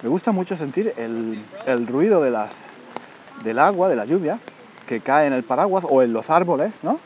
Me 0.00 0.08
gusta 0.08 0.30
mucho 0.30 0.56
sentir 0.56 0.94
el, 0.96 1.86
ruido 1.88 2.22
del 2.22 3.58
agua, 3.58 3.88
de 3.88 3.96
la 3.96 4.04
lluvia, 4.04 4.38
que 4.86 5.00
cae 5.00 5.26
en 5.26 5.32
el 5.32 5.42
paraguas 5.42 5.84
o 5.88 6.04
en 6.04 6.12
los 6.12 6.30
árboles, 6.30 6.78
¿no? 6.84 7.00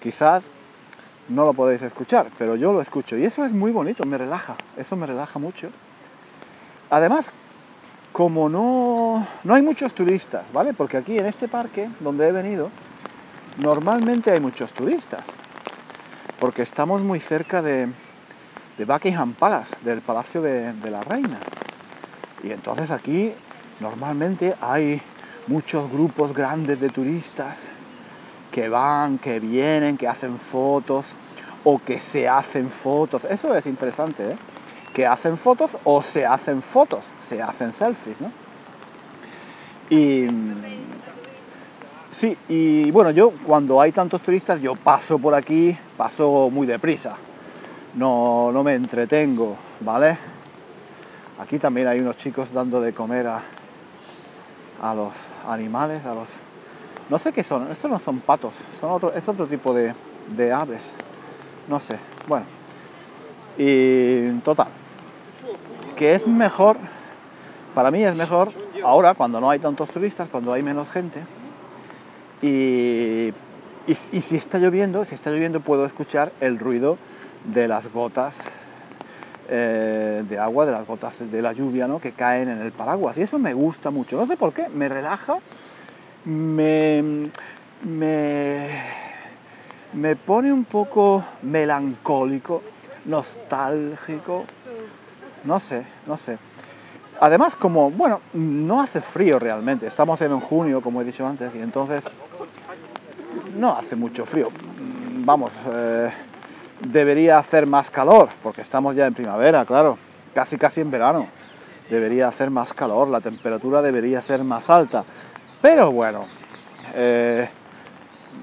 Quizás 0.00 0.44
no 1.28 1.44
lo 1.44 1.52
podéis 1.52 1.82
escuchar, 1.82 2.28
pero 2.38 2.54
yo 2.54 2.72
lo 2.72 2.80
escucho 2.80 3.16
y 3.16 3.24
eso 3.24 3.44
es 3.44 3.52
muy 3.52 3.72
bonito, 3.72 4.06
me 4.06 4.18
relaja, 4.18 4.54
eso 4.76 4.94
me 4.94 5.06
relaja 5.06 5.40
mucho. 5.40 5.70
Además, 6.90 7.28
como 8.12 8.48
no, 8.48 9.26
no 9.42 9.54
hay 9.54 9.62
muchos 9.62 9.92
turistas, 9.94 10.44
¿vale? 10.52 10.74
Porque 10.74 10.96
aquí 10.96 11.18
en 11.18 11.26
este 11.26 11.48
parque 11.48 11.90
donde 11.98 12.28
he 12.28 12.32
venido, 12.32 12.70
normalmente 13.58 14.30
hay 14.30 14.38
muchos 14.38 14.70
turistas, 14.70 15.24
porque 16.46 16.62
estamos 16.62 17.02
muy 17.02 17.18
cerca 17.18 17.60
de, 17.60 17.88
Buckingham 18.78 19.32
Palace, 19.32 19.74
del 19.82 20.00
Palacio 20.00 20.40
de, 20.42 20.74
de 20.74 20.90
la 20.92 21.00
Reina. 21.00 21.40
Y 22.44 22.52
entonces 22.52 22.92
aquí 22.92 23.32
normalmente 23.80 24.54
hay 24.60 25.02
muchos 25.48 25.90
grupos 25.90 26.32
grandes 26.32 26.78
de 26.78 26.88
turistas 26.88 27.58
que 28.52 28.68
van, 28.68 29.18
que 29.18 29.40
vienen, 29.40 29.96
que 29.96 30.06
hacen 30.06 30.38
fotos 30.38 31.06
o 31.64 31.80
que 31.80 31.98
se 31.98 32.28
hacen 32.28 32.70
fotos. 32.70 33.24
Eso 33.24 33.52
es 33.52 33.66
interesante, 33.66 34.30
¿eh? 34.30 34.36
Que 34.94 35.04
hacen 35.04 35.38
fotos 35.38 35.72
o 35.82 36.00
se 36.00 36.24
hacen 36.24 36.62
fotos, 36.62 37.04
se 37.22 37.42
hacen 37.42 37.72
selfies, 37.72 38.20
¿no? 38.20 38.30
Y 39.90 40.28
sí, 42.12 42.36
y 42.48 42.92
bueno, 42.92 43.10
yo 43.10 43.32
cuando 43.44 43.80
hay 43.80 43.90
tantos 43.90 44.22
turistas, 44.22 44.60
yo 44.60 44.76
paso 44.76 45.18
por 45.18 45.34
aquí, 45.34 45.76
paso 45.96 46.50
muy 46.50 46.66
deprisa. 46.66 47.16
No, 47.94 48.50
no 48.52 48.62
me 48.62 48.74
entretengo, 48.74 49.56
¿vale? 49.80 50.18
Aquí 51.38 51.58
también 51.58 51.88
hay 51.88 52.00
unos 52.00 52.16
chicos 52.16 52.52
dando 52.52 52.80
de 52.80 52.92
comer 52.92 53.26
a, 53.26 53.42
a 54.82 54.94
los 54.94 55.12
animales, 55.46 56.04
a 56.04 56.14
los 56.14 56.28
no 57.08 57.18
sé 57.18 57.32
qué 57.32 57.44
son, 57.44 57.70
estos 57.70 57.88
no 57.88 58.00
son 58.00 58.18
patos, 58.18 58.52
son 58.80 58.90
otro, 58.90 59.12
es 59.12 59.28
otro 59.28 59.46
tipo 59.46 59.72
de, 59.72 59.94
de 60.36 60.52
aves. 60.52 60.82
No 61.68 61.78
sé, 61.78 61.98
bueno. 62.26 62.46
Y 63.56 64.30
total, 64.40 64.68
que 65.96 66.14
es 66.14 66.26
mejor, 66.26 66.76
para 67.74 67.90
mí 67.90 68.02
es 68.02 68.16
mejor 68.16 68.50
ahora 68.84 69.14
cuando 69.14 69.40
no 69.40 69.48
hay 69.48 69.58
tantos 69.58 69.88
turistas, 69.90 70.28
cuando 70.28 70.52
hay 70.52 70.62
menos 70.62 70.90
gente. 70.90 71.22
Y, 72.42 73.32
y, 73.86 73.94
si 73.94 74.36
está 74.36 74.58
lloviendo, 74.58 75.04
si 75.04 75.14
está 75.14 75.30
lloviendo 75.30 75.60
puedo 75.60 75.86
escuchar 75.86 76.32
el 76.40 76.58
ruido 76.58 76.98
de 77.44 77.68
las 77.68 77.92
gotas 77.92 78.36
eh, 79.48 80.24
de 80.28 80.38
agua, 80.38 80.66
de 80.66 80.72
las 80.72 80.86
gotas 80.86 81.18
de 81.30 81.42
la 81.42 81.52
lluvia 81.52 81.86
¿no? 81.86 82.00
que 82.00 82.12
caen 82.12 82.48
en 82.48 82.60
el 82.60 82.72
paraguas. 82.72 83.16
Y 83.18 83.22
eso 83.22 83.38
me 83.38 83.54
gusta 83.54 83.90
mucho. 83.90 84.16
No 84.16 84.26
sé 84.26 84.36
por 84.36 84.52
qué, 84.52 84.68
me 84.68 84.88
relaja 84.88 85.38
me, 86.26 87.30
me, 87.84 88.82
pone 90.16 90.52
un 90.52 90.64
poco 90.64 91.24
melancólico, 91.42 92.62
nostálgico, 93.04 94.44
no 95.44 95.60
sé, 95.60 95.84
no 96.06 96.16
sé. 96.16 96.38
Además, 97.20 97.54
como, 97.56 97.90
bueno, 97.90 98.20
no 98.34 98.82
hace 98.82 99.00
frío 99.00 99.38
realmente, 99.38 99.86
estamos 99.86 100.20
en 100.20 100.38
junio, 100.40 100.82
como 100.82 101.00
he 101.00 101.04
dicho 101.04 101.26
antes, 101.26 101.54
y 101.54 101.60
entonces 101.60 102.04
no 103.58 103.76
hace 103.76 103.96
mucho 103.96 104.26
frío. 104.26 104.48
Vamos, 105.24 105.52
eh, 105.72 106.10
debería 106.80 107.38
hacer 107.38 107.66
más 107.66 107.90
calor, 107.90 108.28
porque 108.42 108.60
estamos 108.60 108.94
ya 108.94 109.06
en 109.06 109.14
primavera, 109.14 109.64
claro, 109.64 109.98
casi 110.34 110.56
casi 110.56 110.80
en 110.80 110.90
verano. 110.90 111.26
Debería 111.90 112.28
hacer 112.28 112.50
más 112.50 112.72
calor, 112.72 113.08
la 113.08 113.20
temperatura 113.20 113.82
debería 113.82 114.20
ser 114.20 114.42
más 114.44 114.68
alta. 114.70 115.04
Pero 115.62 115.92
bueno, 115.92 116.26
eh, 116.94 117.48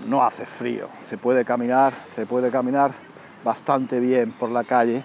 no 0.07 0.23
hace 0.23 0.45
frío, 0.45 0.89
se 1.07 1.17
puede 1.17 1.45
caminar, 1.45 1.93
se 2.15 2.25
puede 2.25 2.49
caminar 2.51 2.91
bastante 3.43 3.99
bien 3.99 4.31
por 4.31 4.49
la 4.49 4.63
calle 4.63 5.03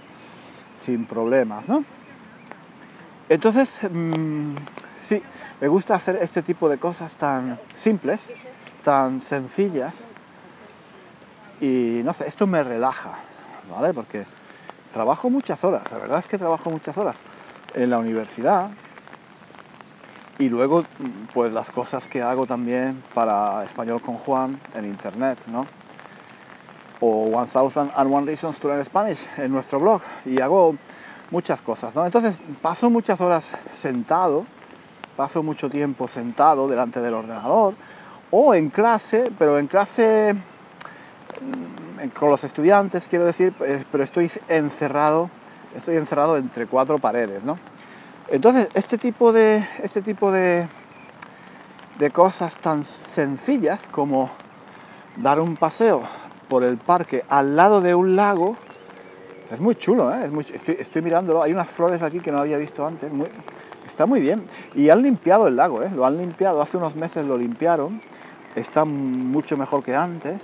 sin 0.80 1.04
problemas, 1.06 1.68
¿no? 1.68 1.84
Entonces, 3.28 3.78
mm, 3.90 4.54
sí, 4.96 5.22
me 5.60 5.68
gusta 5.68 5.94
hacer 5.94 6.18
este 6.22 6.42
tipo 6.42 6.68
de 6.68 6.78
cosas 6.78 7.12
tan 7.16 7.58
simples, 7.74 8.20
tan 8.88 9.20
sencillas 9.20 9.94
y 11.60 12.00
no 12.04 12.14
sé, 12.14 12.26
esto 12.26 12.46
me 12.46 12.64
relaja, 12.64 13.10
¿vale? 13.70 13.92
Porque 13.92 14.24
trabajo 14.94 15.28
muchas 15.28 15.62
horas, 15.62 15.92
la 15.92 15.98
verdad 15.98 16.20
es 16.20 16.26
que 16.26 16.38
trabajo 16.38 16.70
muchas 16.70 16.96
horas 16.96 17.20
en 17.74 17.90
la 17.90 17.98
universidad, 17.98 18.70
y 20.38 20.48
luego, 20.48 20.86
pues 21.34 21.52
las 21.52 21.68
cosas 21.68 22.06
que 22.06 22.22
hago 22.22 22.46
también 22.46 23.02
para 23.12 23.62
Español 23.62 24.00
con 24.00 24.16
Juan 24.16 24.58
en 24.74 24.86
internet, 24.86 25.36
¿no? 25.48 25.66
O 27.00 27.26
One 27.36 27.46
Thousand 27.46 27.92
and 27.94 28.10
One 28.10 28.24
Reasons 28.24 28.58
to 28.58 28.68
Learn 28.68 28.82
Spanish 28.86 29.18
en 29.36 29.52
nuestro 29.52 29.80
blog. 29.80 30.00
Y 30.24 30.40
hago 30.40 30.76
muchas 31.30 31.60
cosas, 31.60 31.94
¿no? 31.94 32.06
Entonces 32.06 32.38
paso 32.62 32.88
muchas 32.88 33.20
horas 33.20 33.50
sentado, 33.74 34.46
paso 35.14 35.42
mucho 35.42 35.68
tiempo 35.68 36.08
sentado 36.08 36.68
delante 36.68 37.02
del 37.02 37.12
ordenador 37.12 37.74
o 38.30 38.54
en 38.54 38.70
clase, 38.70 39.30
pero 39.38 39.58
en 39.58 39.66
clase 39.66 40.34
mm, 40.34 42.08
con 42.18 42.30
los 42.30 42.44
estudiantes, 42.44 43.08
quiero 43.08 43.24
decir, 43.24 43.52
pero 43.90 44.04
estoy 44.04 44.30
encerrado, 44.48 45.30
estoy 45.76 45.96
encerrado 45.96 46.36
entre 46.36 46.66
cuatro 46.66 46.98
paredes, 46.98 47.42
¿no? 47.44 47.58
Entonces, 48.30 48.68
este 48.74 48.98
tipo 48.98 49.32
de, 49.32 49.66
este 49.82 50.02
tipo 50.02 50.30
de, 50.30 50.68
de 51.98 52.10
cosas 52.10 52.58
tan 52.58 52.84
sencillas 52.84 53.88
como 53.90 54.30
dar 55.16 55.40
un 55.40 55.56
paseo 55.56 56.02
por 56.48 56.64
el 56.64 56.76
parque 56.78 57.24
al 57.28 57.56
lado 57.56 57.80
de 57.80 57.94
un 57.94 58.16
lago, 58.16 58.56
es 59.50 59.60
muy 59.60 59.74
chulo, 59.76 60.12
¿eh? 60.14 60.30
estoy, 60.78 61.02
mirándolo, 61.02 61.42
hay 61.42 61.52
unas 61.52 61.68
flores 61.68 62.02
aquí 62.02 62.20
que 62.20 62.30
no 62.30 62.38
había 62.38 62.58
visto 62.58 62.86
antes, 62.86 63.10
está 63.86 64.04
muy 64.04 64.20
bien. 64.20 64.46
Y 64.74 64.90
han 64.90 65.02
limpiado 65.02 65.48
el 65.48 65.56
lago, 65.56 65.82
¿eh? 65.82 65.90
lo 65.94 66.04
han 66.04 66.18
limpiado, 66.18 66.60
hace 66.60 66.76
unos 66.76 66.94
meses 66.96 67.26
lo 67.26 67.38
limpiaron, 67.38 68.00
está 68.60 68.84
mucho 68.84 69.56
mejor 69.56 69.82
que 69.82 69.94
antes. 69.94 70.42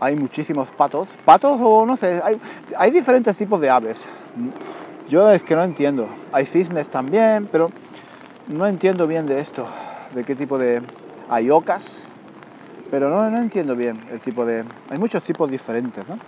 Hay 0.00 0.16
muchísimos 0.16 0.70
patos, 0.70 1.08
patos 1.24 1.58
o 1.60 1.84
no 1.84 1.96
sé, 1.96 2.20
hay, 2.24 2.40
hay 2.78 2.90
diferentes 2.90 3.36
tipos 3.36 3.60
de 3.60 3.68
aves. 3.68 4.00
Yo 5.08 5.30
es 5.30 5.42
que 5.42 5.54
no 5.54 5.62
entiendo. 5.64 6.08
Hay 6.32 6.46
cisnes 6.46 6.88
también, 6.88 7.48
pero 7.50 7.70
no 8.48 8.66
entiendo 8.66 9.06
bien 9.06 9.26
de 9.26 9.40
esto, 9.40 9.66
de 10.14 10.24
qué 10.24 10.34
tipo 10.34 10.56
de... 10.56 10.82
Hay 11.28 11.50
ocas, 11.50 12.06
pero 12.90 13.10
no, 13.10 13.28
no 13.30 13.38
entiendo 13.38 13.76
bien 13.76 14.00
el 14.10 14.20
tipo 14.20 14.46
de... 14.46 14.64
Hay 14.88 14.98
muchos 14.98 15.22
tipos 15.22 15.50
diferentes, 15.50 16.08
¿no? 16.08 16.18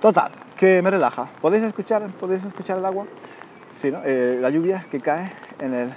Total, 0.00 0.30
que 0.56 0.82
me 0.82 0.90
relaja. 0.90 1.28
¿Podéis 1.40 1.64
escuchar, 1.64 2.06
¿podéis 2.20 2.44
escuchar 2.44 2.78
el 2.78 2.84
agua? 2.84 3.06
Sí, 3.80 3.90
¿no? 3.90 4.00
Eh, 4.04 4.38
la 4.40 4.50
lluvia 4.50 4.84
que 4.90 5.00
cae 5.00 5.32
en 5.60 5.74
el, 5.74 5.94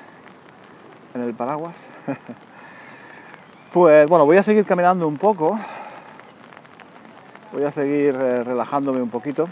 en 1.15 1.21
el 1.21 1.33
paraguas. 1.33 1.75
pues 3.75 4.07
bueno, 4.07 4.25
voy 4.25 4.37
a 4.37 4.43
seguir 4.43 4.65
caminando 4.65 5.05
un 5.05 5.17
poco. 5.17 5.59
Voy 7.51 7.65
a 7.65 7.73
seguir 7.73 8.15
eh, 8.15 8.41
relajándome 8.41 9.01
un 9.01 9.09
poquito. 9.09 9.49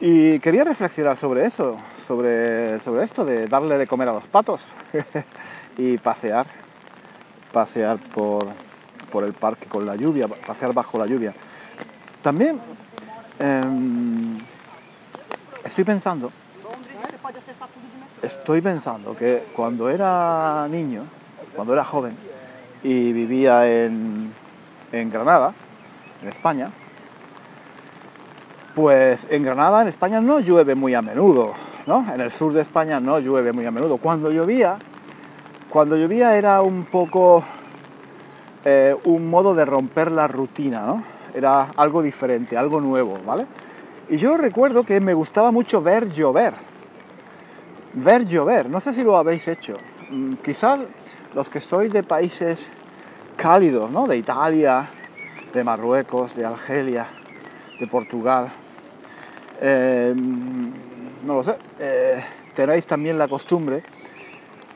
Y 0.00 0.40
quería 0.40 0.64
reflexionar 0.64 1.16
sobre 1.16 1.46
eso, 1.46 1.76
sobre, 2.04 2.80
sobre 2.80 3.04
esto 3.04 3.24
de 3.24 3.46
darle 3.46 3.78
de 3.78 3.86
comer 3.86 4.08
a 4.08 4.14
los 4.14 4.24
patos 4.24 4.64
y 5.78 5.98
pasear, 5.98 6.48
pasear 7.52 7.98
por, 8.12 8.48
por 9.12 9.22
el 9.22 9.34
parque 9.34 9.66
con 9.66 9.86
la 9.86 9.94
lluvia, 9.94 10.26
pasear 10.26 10.72
bajo 10.72 10.98
la 10.98 11.06
lluvia. 11.06 11.32
También 12.22 12.58
em, 13.38 14.40
estoy 15.62 15.84
pensando, 15.84 16.32
estoy 18.20 18.60
pensando 18.60 19.14
que 19.14 19.44
cuando 19.54 19.88
era 19.88 20.66
niño, 20.68 21.04
cuando 21.54 21.72
era 21.72 21.84
joven 21.84 22.16
y 22.82 23.12
vivía 23.12 23.84
en, 23.84 24.32
en 24.92 25.10
Granada, 25.10 25.54
en 26.22 26.28
España, 26.28 26.70
pues 28.74 29.26
en 29.30 29.44
Granada, 29.44 29.82
en 29.82 29.88
España, 29.88 30.20
no 30.20 30.40
llueve 30.40 30.74
muy 30.74 30.94
a 30.94 31.02
menudo, 31.02 31.52
¿no? 31.86 32.06
En 32.12 32.20
el 32.20 32.30
sur 32.30 32.52
de 32.52 32.62
España 32.62 33.00
no 33.00 33.18
llueve 33.18 33.52
muy 33.52 33.66
a 33.66 33.70
menudo. 33.70 33.98
Cuando 33.98 34.30
llovía, 34.30 34.78
cuando 35.68 35.96
llovía 35.96 36.36
era 36.36 36.62
un 36.62 36.84
poco 36.84 37.44
eh, 38.64 38.96
un 39.04 39.28
modo 39.28 39.54
de 39.54 39.64
romper 39.64 40.10
la 40.10 40.26
rutina, 40.26 40.86
¿no? 40.86 41.04
era 41.34 41.72
algo 41.76 42.02
diferente, 42.02 42.56
algo 42.56 42.80
nuevo, 42.80 43.18
¿vale? 43.24 43.46
Y 44.08 44.16
yo 44.16 44.36
recuerdo 44.36 44.84
que 44.84 45.00
me 45.00 45.14
gustaba 45.14 45.50
mucho 45.50 45.82
ver 45.82 46.10
llover. 46.10 46.54
Ver 47.94 48.26
llover, 48.26 48.68
no 48.68 48.80
sé 48.80 48.92
si 48.92 49.02
lo 49.02 49.16
habéis 49.16 49.48
hecho. 49.48 49.78
Mm, 50.10 50.34
quizás 50.44 50.80
los 51.34 51.48
que 51.48 51.60
sois 51.60 51.92
de 51.92 52.02
países 52.02 52.68
cálidos, 53.36 53.90
¿no? 53.90 54.06
De 54.06 54.16
Italia, 54.16 54.88
de 55.52 55.64
Marruecos, 55.64 56.36
de 56.36 56.44
Argelia, 56.44 57.06
de 57.78 57.86
Portugal. 57.86 58.50
Eh, 59.60 60.14
no 61.24 61.34
lo 61.34 61.44
sé. 61.44 61.56
Eh, 61.78 62.22
tenéis 62.54 62.86
también 62.86 63.18
la 63.18 63.28
costumbre 63.28 63.82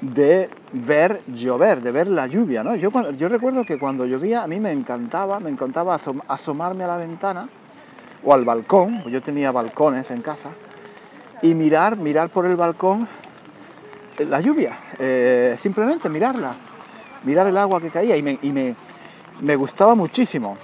de 0.01 0.51
ver 0.73 1.23
llover, 1.27 1.81
de 1.81 1.91
ver 1.91 2.07
la 2.07 2.27
lluvia, 2.27 2.63
¿no? 2.63 2.75
Yo, 2.77 2.91
recuerdo 3.29 3.65
que 3.65 3.79
cuando 3.79 4.05
llovía 4.05 4.43
a 4.43 4.47
mí 4.47 4.61
me 4.61 4.73
encantaba, 4.73 5.41
me 5.41 5.51
encantaba 5.51 5.99
asomarme 6.29 6.85
a 6.85 6.87
la 6.87 6.97
ventana 6.97 7.49
o 8.23 8.35
al 8.35 8.45
balcón, 8.45 9.05
yo 9.11 9.23
tenía 9.23 9.53
balcones 9.53 10.11
en 10.11 10.21
casa, 10.21 10.51
y 11.43 11.55
mirar, 11.55 11.97
mirar 11.97 12.29
por 12.29 12.47
el 12.47 12.57
balcón 12.57 13.09
la 14.19 14.41
lluvia, 14.41 14.79
eh, 14.99 15.57
simplemente 15.59 16.09
mirarla, 16.09 16.55
mirar 17.25 17.47
el 17.47 17.57
agua 17.57 17.81
que 17.81 17.91
caía 17.91 18.17
y 18.17 18.23
me, 18.23 18.39
y 18.43 18.53
me, 18.53 18.75
me 19.41 19.57
gustaba 19.57 19.95
muchísimo. 19.95 20.57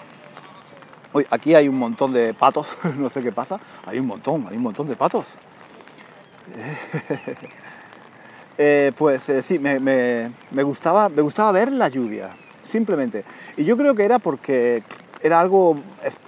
Hoy 1.12 1.26
aquí 1.30 1.54
hay 1.54 1.68
un 1.68 1.78
montón 1.78 2.12
de 2.12 2.32
patos, 2.32 2.76
no 2.98 3.10
sé 3.10 3.22
qué 3.22 3.32
pasa, 3.32 3.60
hay 3.86 3.98
un 3.98 4.06
montón, 4.06 4.46
hay 4.48 4.56
un 4.56 4.62
montón 4.62 4.88
de 4.88 4.96
patos. 4.96 5.26
Eh, 8.58 8.92
pues 8.98 9.26
eh, 9.30 9.42
sí, 9.42 9.58
me, 9.58 10.30
gustaba, 10.62 11.08
me 11.08 11.22
gustaba 11.22 11.52
ver 11.52 11.72
la 11.72 11.88
lluvia, 11.88 12.30
simplemente. 12.62 13.24
Y 13.56 13.64
yo 13.64 13.78
creo 13.78 13.94
que 13.94 14.04
era 14.04 14.18
porque 14.18 14.82
era 15.22 15.40
algo, 15.40 15.78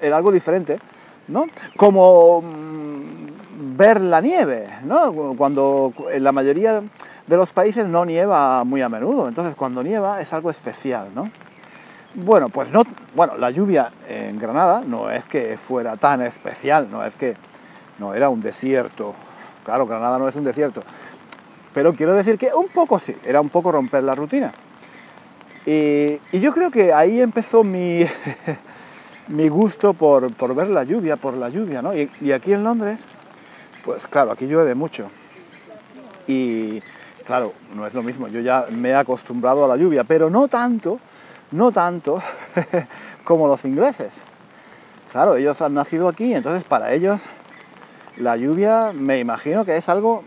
era 0.00 0.16
algo 0.16 0.32
diferente, 0.32 0.80
¿no? 1.28 1.48
Como 1.76 2.40
mm, 2.40 3.76
ver 3.76 4.00
la 4.00 4.22
nieve, 4.22 4.68
¿no? 4.84 5.12
Cuando 5.37 5.92
en 6.10 6.24
la 6.24 6.32
mayoría 6.32 6.82
de 7.26 7.37
los 7.37 7.50
países 7.50 7.87
no 7.87 8.04
nieva 8.04 8.64
muy 8.64 8.82
a 8.82 8.88
menudo, 8.88 9.28
entonces 9.28 9.54
cuando 9.54 9.82
nieva 9.82 10.20
es 10.20 10.32
algo 10.32 10.50
especial, 10.50 11.08
¿no? 11.14 11.30
Bueno, 12.14 12.48
pues 12.48 12.70
no, 12.70 12.82
bueno, 13.14 13.37
la 13.37 13.50
lluvia 13.50 13.90
en 14.08 14.38
Granada 14.38 14.82
no 14.87 15.10
es 15.10 15.24
que 15.24 15.56
fuera 15.56 15.96
tan 15.96 16.22
especial, 16.22 16.88
no 16.90 17.04
es 17.04 17.16
que 17.16 17.37
no 17.98 18.14
era 18.14 18.28
un 18.28 18.40
desierto. 18.40 19.14
Claro, 19.64 19.87
Granada 19.87 20.18
no 20.18 20.28
es 20.28 20.37
un 20.37 20.44
desierto, 20.44 20.82
pero 21.72 21.92
quiero 21.94 22.14
decir 22.14 22.38
que 22.38 22.54
un 22.54 22.68
poco 22.68 22.98
sí, 23.00 23.16
era 23.24 23.40
un 23.40 23.48
poco 23.48 23.72
romper 23.72 24.04
la 24.04 24.14
rutina. 24.14 24.52
Y, 25.66 26.20
yo 26.32 26.52
creo 26.52 26.70
que 26.70 26.92
ahí 26.92 27.20
empezó 27.20 27.64
mi, 27.64 28.06
mi 29.28 29.48
gusto 29.48 29.94
por, 29.94 30.54
ver 30.54 30.68
la 30.68 30.84
lluvia, 30.84 31.16
por 31.16 31.34
la 31.34 31.48
lluvia, 31.48 31.82
¿no? 31.82 31.92
Y, 31.94 32.32
aquí 32.32 32.52
en 32.52 32.62
Londres, 32.62 33.00
pues 33.84 34.06
claro, 34.06 34.30
aquí 34.30 34.46
llueve 34.46 34.74
mucho. 34.74 35.10
Y 36.28 36.80
claro, 37.26 37.52
no 37.74 37.87
es 37.87 37.94
lo 37.94 38.02
mismo, 38.02 38.28
yo 38.28 38.40
ya 38.40 38.66
me 38.70 38.90
he 38.90 38.94
acostumbrado 38.94 39.64
a 39.64 39.68
la 39.68 39.76
lluvia, 39.76 40.04
pero 40.04 40.30
no 40.30 40.48
tanto, 40.48 40.98
no 41.52 41.72
tanto 41.72 42.22
como 43.24 43.48
los 43.48 43.64
ingleses. 43.64 44.12
Claro, 45.12 45.37
ellos 45.37 45.60
han 45.62 45.74
nacido 45.74 46.08
aquí, 46.08 46.34
entonces 46.34 46.64
para 46.64 46.92
ellos 46.92 47.20
la 48.16 48.37
lluvia 48.37 48.92
me 48.92 49.18
imagino 49.18 49.64
que 49.64 49.76
es 49.76 49.88
algo 49.88 50.24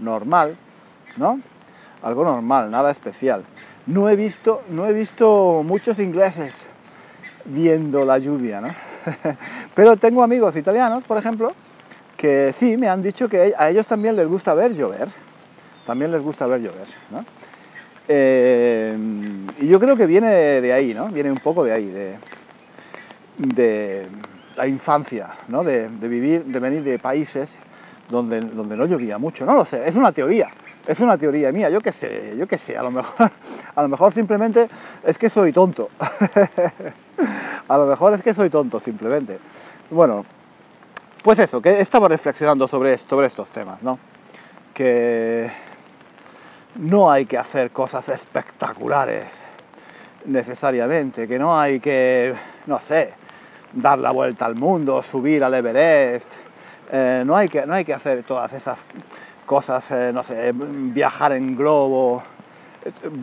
normal. 0.00 0.56
¿no? 1.18 1.40
Algo 2.02 2.24
normal, 2.24 2.70
nada 2.70 2.90
especial. 2.90 3.44
No 3.86 4.08
he 4.08 4.16
visto, 4.16 4.62
no 4.68 4.86
he 4.86 4.92
visto 4.92 5.62
muchos 5.64 5.98
ingleses 5.98 6.54
viendo 7.44 8.04
la 8.04 8.18
lluvia, 8.18 8.60
¿no? 8.60 8.68
Pero 9.74 9.96
tengo 9.96 10.22
amigos 10.22 10.56
italianos, 10.56 11.04
por 11.04 11.18
ejemplo, 11.18 11.52
que 12.16 12.52
sí 12.52 12.76
me 12.76 12.88
han 12.88 13.02
dicho 13.02 13.28
que 13.28 13.54
a 13.56 13.70
ellos 13.70 13.86
también 13.86 14.16
les 14.16 14.28
gusta 14.28 14.54
ver 14.54 14.74
llover. 14.74 15.08
También 15.88 16.12
les 16.12 16.20
gusta 16.20 16.46
ver 16.46 16.60
llover, 16.60 16.86
¿no? 17.10 17.24
Eh, 18.08 18.94
y 19.58 19.68
yo 19.68 19.80
creo 19.80 19.96
que 19.96 20.04
viene 20.04 20.60
de 20.60 20.70
ahí, 20.70 20.92
¿no? 20.92 21.08
Viene 21.08 21.30
un 21.30 21.38
poco 21.38 21.64
de 21.64 21.72
ahí, 21.72 21.86
de, 23.38 24.06
la 24.54 24.66
infancia, 24.66 25.30
¿no? 25.48 25.64
De, 25.64 25.88
de, 25.88 26.08
vivir, 26.08 26.44
de 26.44 26.60
venir 26.60 26.82
de 26.82 26.98
países 26.98 27.54
donde, 28.10 28.42
donde 28.42 28.76
no 28.76 28.84
llovía 28.84 29.16
mucho. 29.16 29.46
No 29.46 29.54
lo 29.54 29.64
sé, 29.64 29.88
es 29.88 29.96
una 29.96 30.12
teoría. 30.12 30.50
Es 30.86 31.00
una 31.00 31.16
teoría 31.16 31.52
mía, 31.52 31.70
yo 31.70 31.80
qué 31.80 31.92
sé, 31.92 32.34
yo 32.36 32.46
qué 32.46 32.58
sé, 32.58 32.76
a 32.76 32.82
lo 32.82 32.90
mejor, 32.90 33.30
a 33.74 33.82
lo 33.82 33.88
mejor 33.88 34.12
simplemente 34.12 34.68
es 35.04 35.16
que 35.16 35.30
soy 35.30 35.52
tonto. 35.52 35.88
a 37.68 37.78
lo 37.78 37.86
mejor 37.86 38.12
es 38.12 38.22
que 38.22 38.34
soy 38.34 38.50
tonto 38.50 38.78
simplemente. 38.78 39.38
Bueno, 39.90 40.26
pues 41.22 41.38
eso, 41.38 41.62
que 41.62 41.80
estaba 41.80 42.08
reflexionando 42.08 42.68
sobre, 42.68 42.98
sobre 42.98 43.26
estos 43.26 43.50
temas, 43.50 43.82
¿no? 43.82 43.98
Que 44.74 45.50
no 46.78 47.10
hay 47.10 47.26
que 47.26 47.36
hacer 47.36 47.70
cosas 47.70 48.08
espectaculares 48.08 49.26
necesariamente, 50.26 51.26
que 51.26 51.38
no 51.38 51.58
hay 51.58 51.80
que, 51.80 52.34
no 52.66 52.78
sé, 52.80 53.12
dar 53.72 53.98
la 53.98 54.10
vuelta 54.10 54.46
al 54.46 54.54
mundo, 54.54 55.02
subir 55.02 55.42
al 55.42 55.54
Everest, 55.54 56.32
eh, 56.90 57.22
no, 57.26 57.36
hay 57.36 57.48
que, 57.48 57.66
no 57.66 57.74
hay 57.74 57.84
que 57.84 57.94
hacer 57.94 58.22
todas 58.22 58.52
esas 58.52 58.84
cosas, 59.44 59.90
eh, 59.90 60.10
no 60.12 60.22
sé, 60.22 60.52
viajar 60.54 61.32
en 61.32 61.56
globo, 61.56 62.22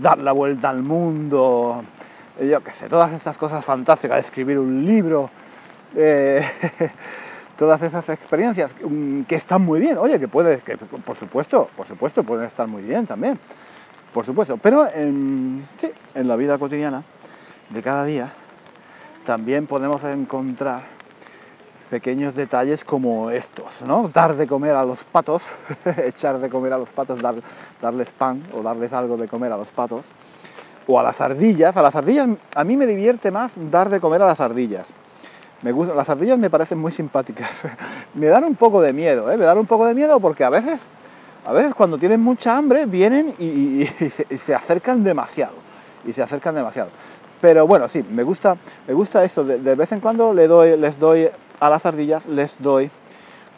dar 0.02 0.18
la 0.20 0.34
vuelta 0.34 0.70
al 0.70 0.82
mundo, 0.82 1.84
yo 2.42 2.62
qué 2.62 2.72
sé, 2.72 2.90
todas 2.90 3.14
esas 3.14 3.38
cosas 3.38 3.64
fantásticas, 3.64 4.20
escribir 4.20 4.60
un 4.60 4.86
libro, 4.86 5.30
eh, 5.96 6.44
todas 7.58 7.82
esas 7.82 8.08
experiencias 8.10 8.76
mm, 8.82 9.24
que 9.24 9.36
están 9.36 9.64
muy 9.64 9.80
bien, 9.80 9.98
oye, 9.98 10.20
que 10.20 10.28
puede, 10.28 10.60
que 10.60 10.78
por 10.78 11.16
supuesto, 11.16 11.70
por 11.76 11.88
supuesto 11.88 12.24
pueden 12.24 12.46
estar 12.46 12.68
muy 12.68 12.84
bien 12.84 13.06
también, 13.06 13.40
por 14.14 14.26
supuesto. 14.26 14.58
Pero 14.58 14.88
en, 14.92 15.66
en 16.14 16.28
la 16.28 16.36
vida 16.36 16.58
cotidiana 16.58 17.04
de 17.70 17.82
cada 17.82 18.06
día 18.06 18.32
también 19.26 19.68
podemos 19.68 20.04
encontrar 20.04 20.84
pequeños 21.90 22.36
detalles 22.36 22.84
como 22.84 23.30
estos, 23.30 23.82
¿no? 23.86 24.10
Dar 24.10 24.36
de 24.36 24.48
comer 24.48 24.76
a 24.76 24.84
los 24.84 25.04
patos, 25.04 25.44
echar 25.98 26.40
de 26.40 26.50
comer 26.50 26.74
a 26.74 26.78
los 26.78 26.90
patos, 26.90 27.20
darles 27.82 28.10
pan 28.12 28.44
o 28.54 28.62
darles 28.62 28.92
algo 28.94 29.18
de 29.18 29.28
comer 29.28 29.52
a 29.52 29.58
los 29.58 29.70
patos, 29.70 30.06
o 30.88 31.00
a 31.00 31.04
las 31.04 31.22
ardillas. 31.22 31.76
A 31.78 31.82
las 31.82 31.96
ardillas 31.96 32.30
a 32.54 32.64
mí 32.64 32.78
me 32.78 32.86
divierte 32.86 33.32
más 33.32 33.52
dar 33.72 33.90
de 33.90 34.00
comer 34.00 34.22
a 34.22 34.28
las 34.28 34.40
ardillas. 34.42 34.88
Me 35.62 35.72
gusta, 35.72 35.96
las 35.96 36.10
ardillas 36.10 36.38
me 36.38 36.50
parecen 36.50 36.78
muy 36.78 36.92
simpáticas. 36.92 37.50
me 38.14 38.28
dan 38.28 38.44
un 38.44 38.56
poco 38.56 38.82
de 38.82 38.94
miedo, 38.94 39.32
¿eh? 39.32 39.38
Me 39.38 39.46
dan 39.46 39.58
un 39.58 39.66
poco 39.66 39.86
de 39.86 39.94
miedo 39.94 40.20
porque 40.20 40.44
a 40.44 40.50
veces, 40.50 40.82
a 41.46 41.54
veces 41.54 41.74
cuando 41.74 41.98
tienen 41.98 42.22
mucha 42.22 42.58
hambre 42.58 42.86
vienen 42.86 43.34
y, 43.40 43.86
se 44.38 44.54
acercan 44.54 45.04
demasiado. 45.04 45.54
Y 46.06 46.14
se 46.14 46.22
acercan 46.22 46.56
demasiado. 46.56 46.90
Pero 47.42 47.68
bueno, 47.68 47.88
sí, 47.88 48.04
me 48.04 48.24
gusta, 48.24 48.58
me 48.88 48.94
gusta 48.94 49.24
esto. 49.24 49.44
De, 49.44 49.76
vez 49.76 49.92
en 49.92 50.00
cuando 50.00 50.34
le 50.34 50.48
doy, 50.48 50.78
les 50.78 51.00
doy 51.00 51.30
a 51.60 51.70
las 51.70 51.86
ardillas, 51.86 52.26
les 52.28 52.62
doy 52.62 52.92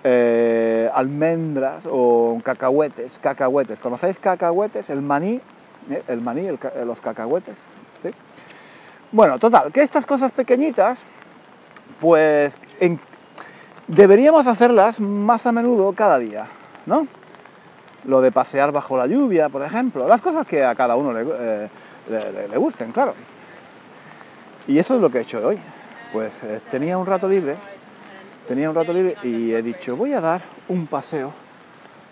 eh, 0.04 0.90
almendras 0.94 1.84
o 1.90 2.40
cacahuetes, 2.44 3.20
cacahuetes. 3.22 3.80
¿Conocéis 3.80 4.20
cacahuetes? 4.20 4.90
El 4.90 5.02
maní, 5.02 5.42
¿eh? 5.90 6.04
el 6.08 6.22
maní, 6.22 6.48
los 6.86 7.02
cacahuetes. 7.02 7.58
¿sí? 8.02 8.10
Bueno, 9.12 9.40
total, 9.40 9.72
que 9.72 9.82
estas 9.82 10.06
cosas 10.06 10.32
pequeñitas 10.32 11.00
pues 12.00 12.58
deberíamos 13.88 14.48
hacerlas 14.48 15.00
más 15.00 15.46
a 15.46 15.52
menudo 15.52 15.94
cada 15.94 16.20
día, 16.20 16.48
¿no? 16.86 17.08
Lo 18.06 18.22
de 18.22 18.32
pasear 18.32 18.72
bajo 18.72 18.98
la 18.98 19.08
lluvia, 19.08 19.50
por 19.50 19.64
ejemplo, 19.64 20.08
las 20.08 20.22
cosas 20.22 20.46
que 20.46 20.64
a 20.64 20.76
cada 20.76 20.96
uno 20.96 21.14
le, 21.14 21.70
eh, 22.10 22.58
gusten, 22.58 22.92
claro. 22.92 23.14
Y 24.68 24.78
eso 24.78 24.96
es 24.96 25.02
lo 25.02 25.10
que 25.10 25.20
he 25.20 25.22
hecho 25.22 25.46
hoy. 25.46 25.60
Pues 26.14 26.34
eh, 26.44 26.62
tenía 26.70 26.98
un 26.98 27.06
rato 27.06 27.28
libre, 27.28 27.56
tenía 28.48 28.70
un 28.70 28.76
rato 28.76 28.94
libre 28.94 29.16
y 29.24 29.52
he 29.54 29.62
dicho, 29.62 29.96
voy 29.96 30.14
a 30.14 30.22
dar 30.22 30.42
un 30.70 30.88
paseo 30.88 31.34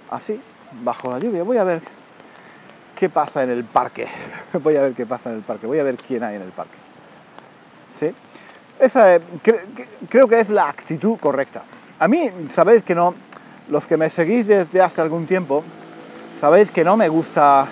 así, 0.10 0.40
bajo 0.84 1.10
la 1.12 1.20
lluvia, 1.20 1.44
voy 1.44 1.58
a 1.58 1.64
ver 1.64 1.82
qué 2.96 3.10
pasa 3.10 3.44
en 3.44 3.52
el 3.52 3.64
parque, 3.64 4.08
voy 4.62 4.76
a 4.76 4.82
ver 4.82 4.94
qué 4.94 5.06
pasa 5.06 5.30
en 5.30 5.38
el 5.38 5.42
parque, 5.44 5.68
voy 5.68 5.80
a 5.80 5.84
ver 5.84 5.96
quién 5.96 6.24
hay 6.24 6.36
en 6.36 6.42
el 6.42 6.52
parque. 6.52 6.78
¿Sí? 8.00 8.14
Esa 8.80 9.20
creo 10.10 10.28
que 10.28 10.40
es 10.40 10.50
la 10.50 10.68
actitud 10.68 11.18
correcta. 11.20 11.64
A 12.00 12.08
mí, 12.08 12.30
sabéis 12.50 12.84
que 12.84 12.94
no, 12.94 13.14
los 13.70 13.88
que 13.88 13.96
me 13.96 14.10
seguís 14.10 14.48
desde 14.48 14.82
hace 14.82 15.02
algún 15.02 15.26
tiempo, 15.26 15.64
sabéis 16.40 16.72
que 16.72 16.84
no 16.84 16.98
me 16.98 17.08
gusta 17.08 17.68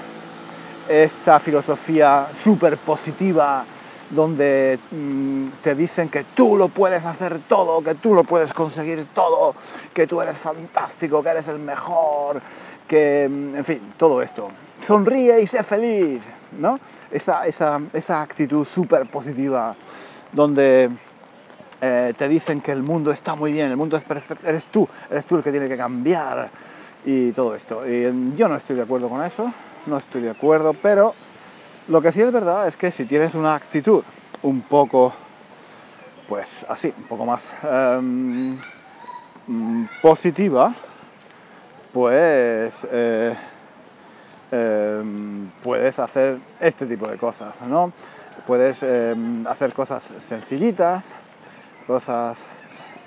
esta 0.87 1.39
filosofía 1.39 2.27
súper 2.41 2.77
positiva 2.77 3.65
donde 4.09 4.79
mm, 4.91 5.45
te 5.61 5.75
dicen 5.75 6.09
que 6.09 6.23
tú 6.35 6.55
lo 6.55 6.69
puedes 6.69 7.03
hacer 7.03 7.39
todo, 7.47 7.83
que 7.83 7.95
tú 7.95 8.13
lo 8.13 8.23
puedes 8.23 8.53
conseguir 8.53 9.07
todo, 9.13 9.55
que 9.93 10.07
tú 10.07 10.21
eres 10.21 10.37
fantástico, 10.37 11.23
que 11.23 11.29
eres 11.29 11.47
el 11.47 11.59
mejor, 11.59 12.41
que, 12.87 13.27
mm, 13.29 13.55
en 13.55 13.65
fin, 13.65 13.81
todo 13.97 14.21
esto. 14.21 14.49
Sonríe 14.85 15.41
y 15.41 15.47
sé 15.47 15.63
feliz, 15.63 16.21
¿no? 16.59 16.79
Esa, 17.11 17.45
esa, 17.47 17.81
esa 17.93 18.21
actitud 18.21 18.65
súper 18.65 19.05
positiva 19.07 19.75
donde 20.33 20.89
eh, 21.81 22.13
te 22.17 22.27
dicen 22.27 22.61
que 22.61 22.71
el 22.71 22.83
mundo 22.83 23.11
está 23.11 23.35
muy 23.35 23.51
bien, 23.51 23.69
el 23.69 23.77
mundo 23.77 23.97
es 23.97 24.03
perfecto, 24.03 24.47
eres 24.47 24.65
tú, 24.65 24.87
eres 25.09 25.25
tú 25.25 25.35
el 25.35 25.43
que 25.43 25.51
tiene 25.51 25.67
que 25.67 25.77
cambiar 25.77 26.49
y 27.05 27.31
todo 27.31 27.55
esto. 27.55 27.87
Y 27.87 28.03
yo 28.35 28.47
no 28.47 28.55
estoy 28.55 28.75
de 28.75 28.83
acuerdo 28.83 29.09
con 29.09 29.23
eso, 29.23 29.51
no 29.85 29.97
estoy 29.97 30.21
de 30.21 30.29
acuerdo, 30.29 30.73
pero 30.73 31.13
lo 31.89 32.01
que 32.01 32.11
sí 32.11 32.21
es 32.21 32.31
verdad 32.31 32.67
es 32.67 32.77
que 32.77 32.91
si 32.91 33.05
tienes 33.05 33.35
una 33.35 33.55
actitud 33.55 34.03
un 34.41 34.61
poco, 34.61 35.13
pues 36.27 36.65
así, 36.69 36.93
un 36.97 37.03
poco 37.03 37.25
más 37.25 37.43
em, 37.63 38.57
positiva, 40.01 40.73
pues 41.91 42.73
eh, 42.91 43.35
em, 44.51 45.49
puedes 45.61 45.99
hacer 45.99 46.39
este 46.61 46.85
tipo 46.85 47.07
de 47.07 47.17
cosas, 47.17 47.53
¿no? 47.67 47.91
Puedes 48.47 48.83
em, 48.83 49.45
hacer 49.47 49.73
cosas 49.73 50.11
sencillitas, 50.27 51.05
cosas 51.87 52.43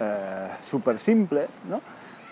eh, 0.01 0.49
súper 0.71 0.99
simples, 0.99 1.49
¿no? 1.69 1.81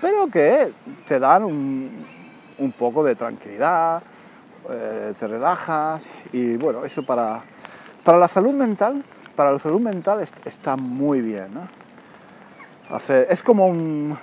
Pero 0.00 0.28
que 0.28 0.72
te 1.06 1.18
dan 1.18 1.44
un, 1.44 2.72
poco 2.78 3.04
de 3.04 3.14
tranquilidad, 3.14 4.02
eh, 4.70 5.12
te 5.18 5.26
relajas 5.26 6.06
y 6.32 6.56
bueno, 6.56 6.84
eso 6.84 7.02
para, 7.02 7.42
para 8.04 8.18
la 8.18 8.28
salud 8.28 8.52
mental, 8.52 9.02
para 9.36 9.52
la 9.52 9.58
salud 9.58 9.80
mental 9.80 10.24
está 10.44 10.76
muy 10.76 11.20
bien, 11.20 11.54
¿no? 11.54 11.68
es 13.28 13.42
como 13.42 13.66
un... 13.66 14.16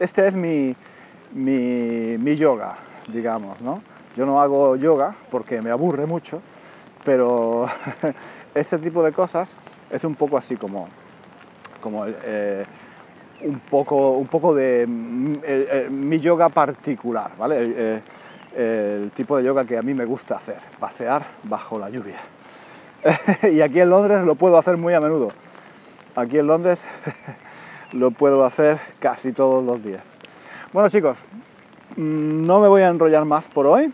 este 0.00 0.26
es 0.26 0.34
mi, 0.34 0.74
mi, 1.32 2.16
mi 2.18 2.36
yoga, 2.36 2.76
digamos, 3.08 3.60
¿no? 3.60 3.82
Yo 4.16 4.26
no 4.26 4.40
hago 4.40 4.76
yoga 4.76 5.14
porque 5.30 5.60
me 5.60 5.70
aburre 5.70 6.06
mucho, 6.06 6.40
pero 7.04 7.66
este 8.54 8.78
tipo 8.78 9.02
de 9.02 9.12
cosas 9.12 9.54
es 9.90 10.04
un 10.04 10.14
poco 10.14 10.36
así 10.36 10.56
como, 10.56 10.88
como 11.80 12.04
eh, 12.06 12.64
un, 13.42 13.60
poco, 13.60 14.12
un 14.12 14.26
poco 14.26 14.54
de 14.54 14.86
mm, 14.86 15.90
mi 15.90 16.18
yoga 16.20 16.48
particular, 16.48 17.32
¿vale? 17.38 18.02
el 18.56 19.10
tipo 19.10 19.36
de 19.36 19.44
yoga 19.44 19.64
que 19.64 19.76
a 19.76 19.82
mí 19.82 19.94
me 19.94 20.04
gusta 20.04 20.36
hacer, 20.36 20.58
pasear 20.78 21.26
bajo 21.42 21.78
la 21.78 21.90
lluvia. 21.90 22.18
y 23.50 23.60
aquí 23.60 23.80
en 23.80 23.90
Londres 23.90 24.24
lo 24.24 24.34
puedo 24.34 24.56
hacer 24.56 24.76
muy 24.76 24.94
a 24.94 25.00
menudo. 25.00 25.32
Aquí 26.16 26.38
en 26.38 26.46
Londres 26.46 26.80
lo 27.92 28.10
puedo 28.12 28.44
hacer 28.44 28.78
casi 28.98 29.32
todos 29.32 29.64
los 29.64 29.82
días. 29.82 30.02
Bueno 30.72 30.88
chicos, 30.88 31.18
mm, 31.96 32.46
no 32.46 32.60
me 32.60 32.68
voy 32.68 32.82
a 32.82 32.88
enrollar 32.88 33.24
más 33.24 33.48
por 33.48 33.66
hoy. 33.66 33.92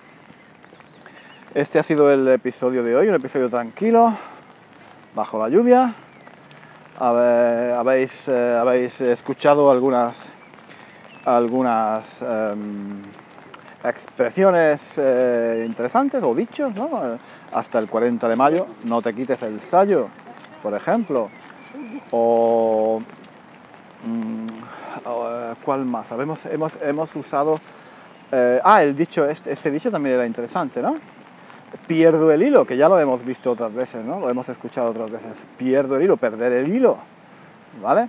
Este 1.53 1.81
ha 1.81 1.83
sido 1.83 2.13
el 2.13 2.29
episodio 2.29 2.85
de 2.85 2.95
hoy, 2.95 3.09
un 3.09 3.15
episodio 3.17 3.51
tranquilo, 3.51 4.15
bajo 5.17 5.37
la 5.37 5.49
lluvia. 5.49 5.93
Habéis, 6.97 8.29
eh, 8.29 8.57
habéis 8.57 9.01
escuchado 9.01 9.69
algunas, 9.69 10.31
algunas 11.25 12.23
em, 12.23 13.03
expresiones 13.83 14.95
eh, 14.97 15.65
interesantes 15.67 16.23
o 16.23 16.37
dichos, 16.37 16.73
¿no? 16.77 17.19
Hasta 17.53 17.81
el 17.81 17.89
40 17.89 18.29
de 18.29 18.37
mayo, 18.37 18.69
no 18.85 19.03
te 19.03 19.13
quites 19.13 19.43
el 19.43 19.61
sallo, 19.61 20.07
por 20.63 20.73
ejemplo. 20.75 21.31
O, 22.13 23.03
mm, 24.05 24.47
eh, 25.05 25.55
¿cuál 25.65 25.85
más? 25.85 26.13
Hemos, 26.13 26.47
hemos, 26.47 26.79
hemos 26.81 27.17
usado... 27.17 27.59
ah, 28.63 28.85
el 28.85 28.95
dicho, 28.95 29.29
este, 29.29 29.51
este 29.51 29.73
dicho 29.73 29.91
también 29.91 30.15
era 30.15 30.27
interesante, 30.27 30.81
¿no? 30.81 31.20
Pierdo 31.87 32.31
el 32.33 32.43
hilo, 32.43 32.65
que 32.65 32.77
ya 32.77 32.89
lo 32.89 32.99
hemos 32.99 33.25
visto 33.25 33.51
otras 33.51 33.73
veces, 33.75 34.05
¿no? 34.05 34.21
Lo 34.21 34.31
hemos 34.31 34.49
escuchado 34.49 34.91
otras 34.91 35.11
veces. 35.11 35.43
Pierdo 35.57 35.97
el 35.97 36.03
hilo, 36.03 36.17
perder 36.17 36.53
el 36.53 36.75
hilo, 36.75 36.99
¿vale? 37.83 38.09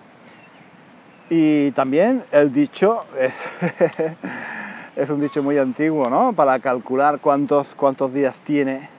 Y 1.30 1.71
también 1.71 2.24
el 2.32 2.52
dicho, 2.52 3.06
es 4.95 5.10
un 5.10 5.21
dicho 5.21 5.41
muy 5.41 5.58
antiguo, 5.58 6.10
¿no? 6.10 6.34
Para 6.34 6.60
calcular 6.60 7.19
cuántos, 7.19 7.74
cuántos 7.76 8.13
días 8.13 8.41
tiene 8.41 8.89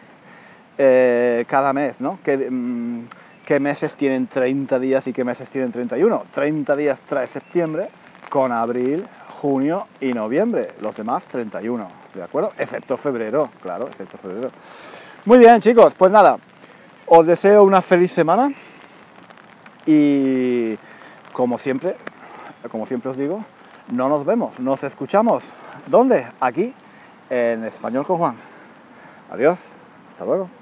eh, 0.79 1.45
cada 1.47 1.73
mes, 1.73 2.01
¿no? 2.01 2.19
Mm, 2.25 3.01
¿Qué, 3.45 3.61
meses 3.61 3.97
tienen 3.97 4.29
30 4.29 4.79
días 4.79 5.07
y 5.07 5.13
qué 5.13 5.25
meses 5.25 5.51
tienen 5.51 5.73
31? 5.73 6.25
30 6.33 6.75
días 6.77 7.03
trae 7.03 7.27
septiembre 7.27 7.91
con 8.31 8.51
abril, 8.51 9.07
junio 9.29 9.87
y 10.01 10.15
noviembre. 10.15 10.69
Los 10.81 10.97
demás 10.97 11.27
31, 11.27 11.87
¿de 12.15 12.23
acuerdo? 12.23 12.53
Excepto 12.59 12.97
febrero, 12.97 13.49
claro, 13.61 13.89
excepto 13.89 14.19
febrero. 14.19 14.51
Muy 15.25 15.39
bien, 15.39 15.61
chicos, 15.61 15.95
pues 15.97 16.11
nada, 16.11 16.39
os 17.07 17.27
deseo 17.27 17.65
una 17.65 17.81
feliz 17.83 18.13
semana 18.13 18.53
y 19.87 20.77
como 21.33 21.59
siempre, 21.59 21.97
como 22.71 22.87
siempre 22.87 23.11
os 23.11 23.17
digo, 23.17 23.45
no 23.91 24.09
nos 24.09 24.25
vemos, 24.25 24.59
nos 24.59 24.83
escuchamos. 24.85 25.45
¿Dónde? 25.87 26.27
Aquí, 26.41 26.75
en 27.31 27.65
Español 27.65 28.07
con 28.07 28.19
Juan. 28.19 28.37
Adiós, 29.31 29.59
hasta 30.11 30.25
luego. 30.25 30.62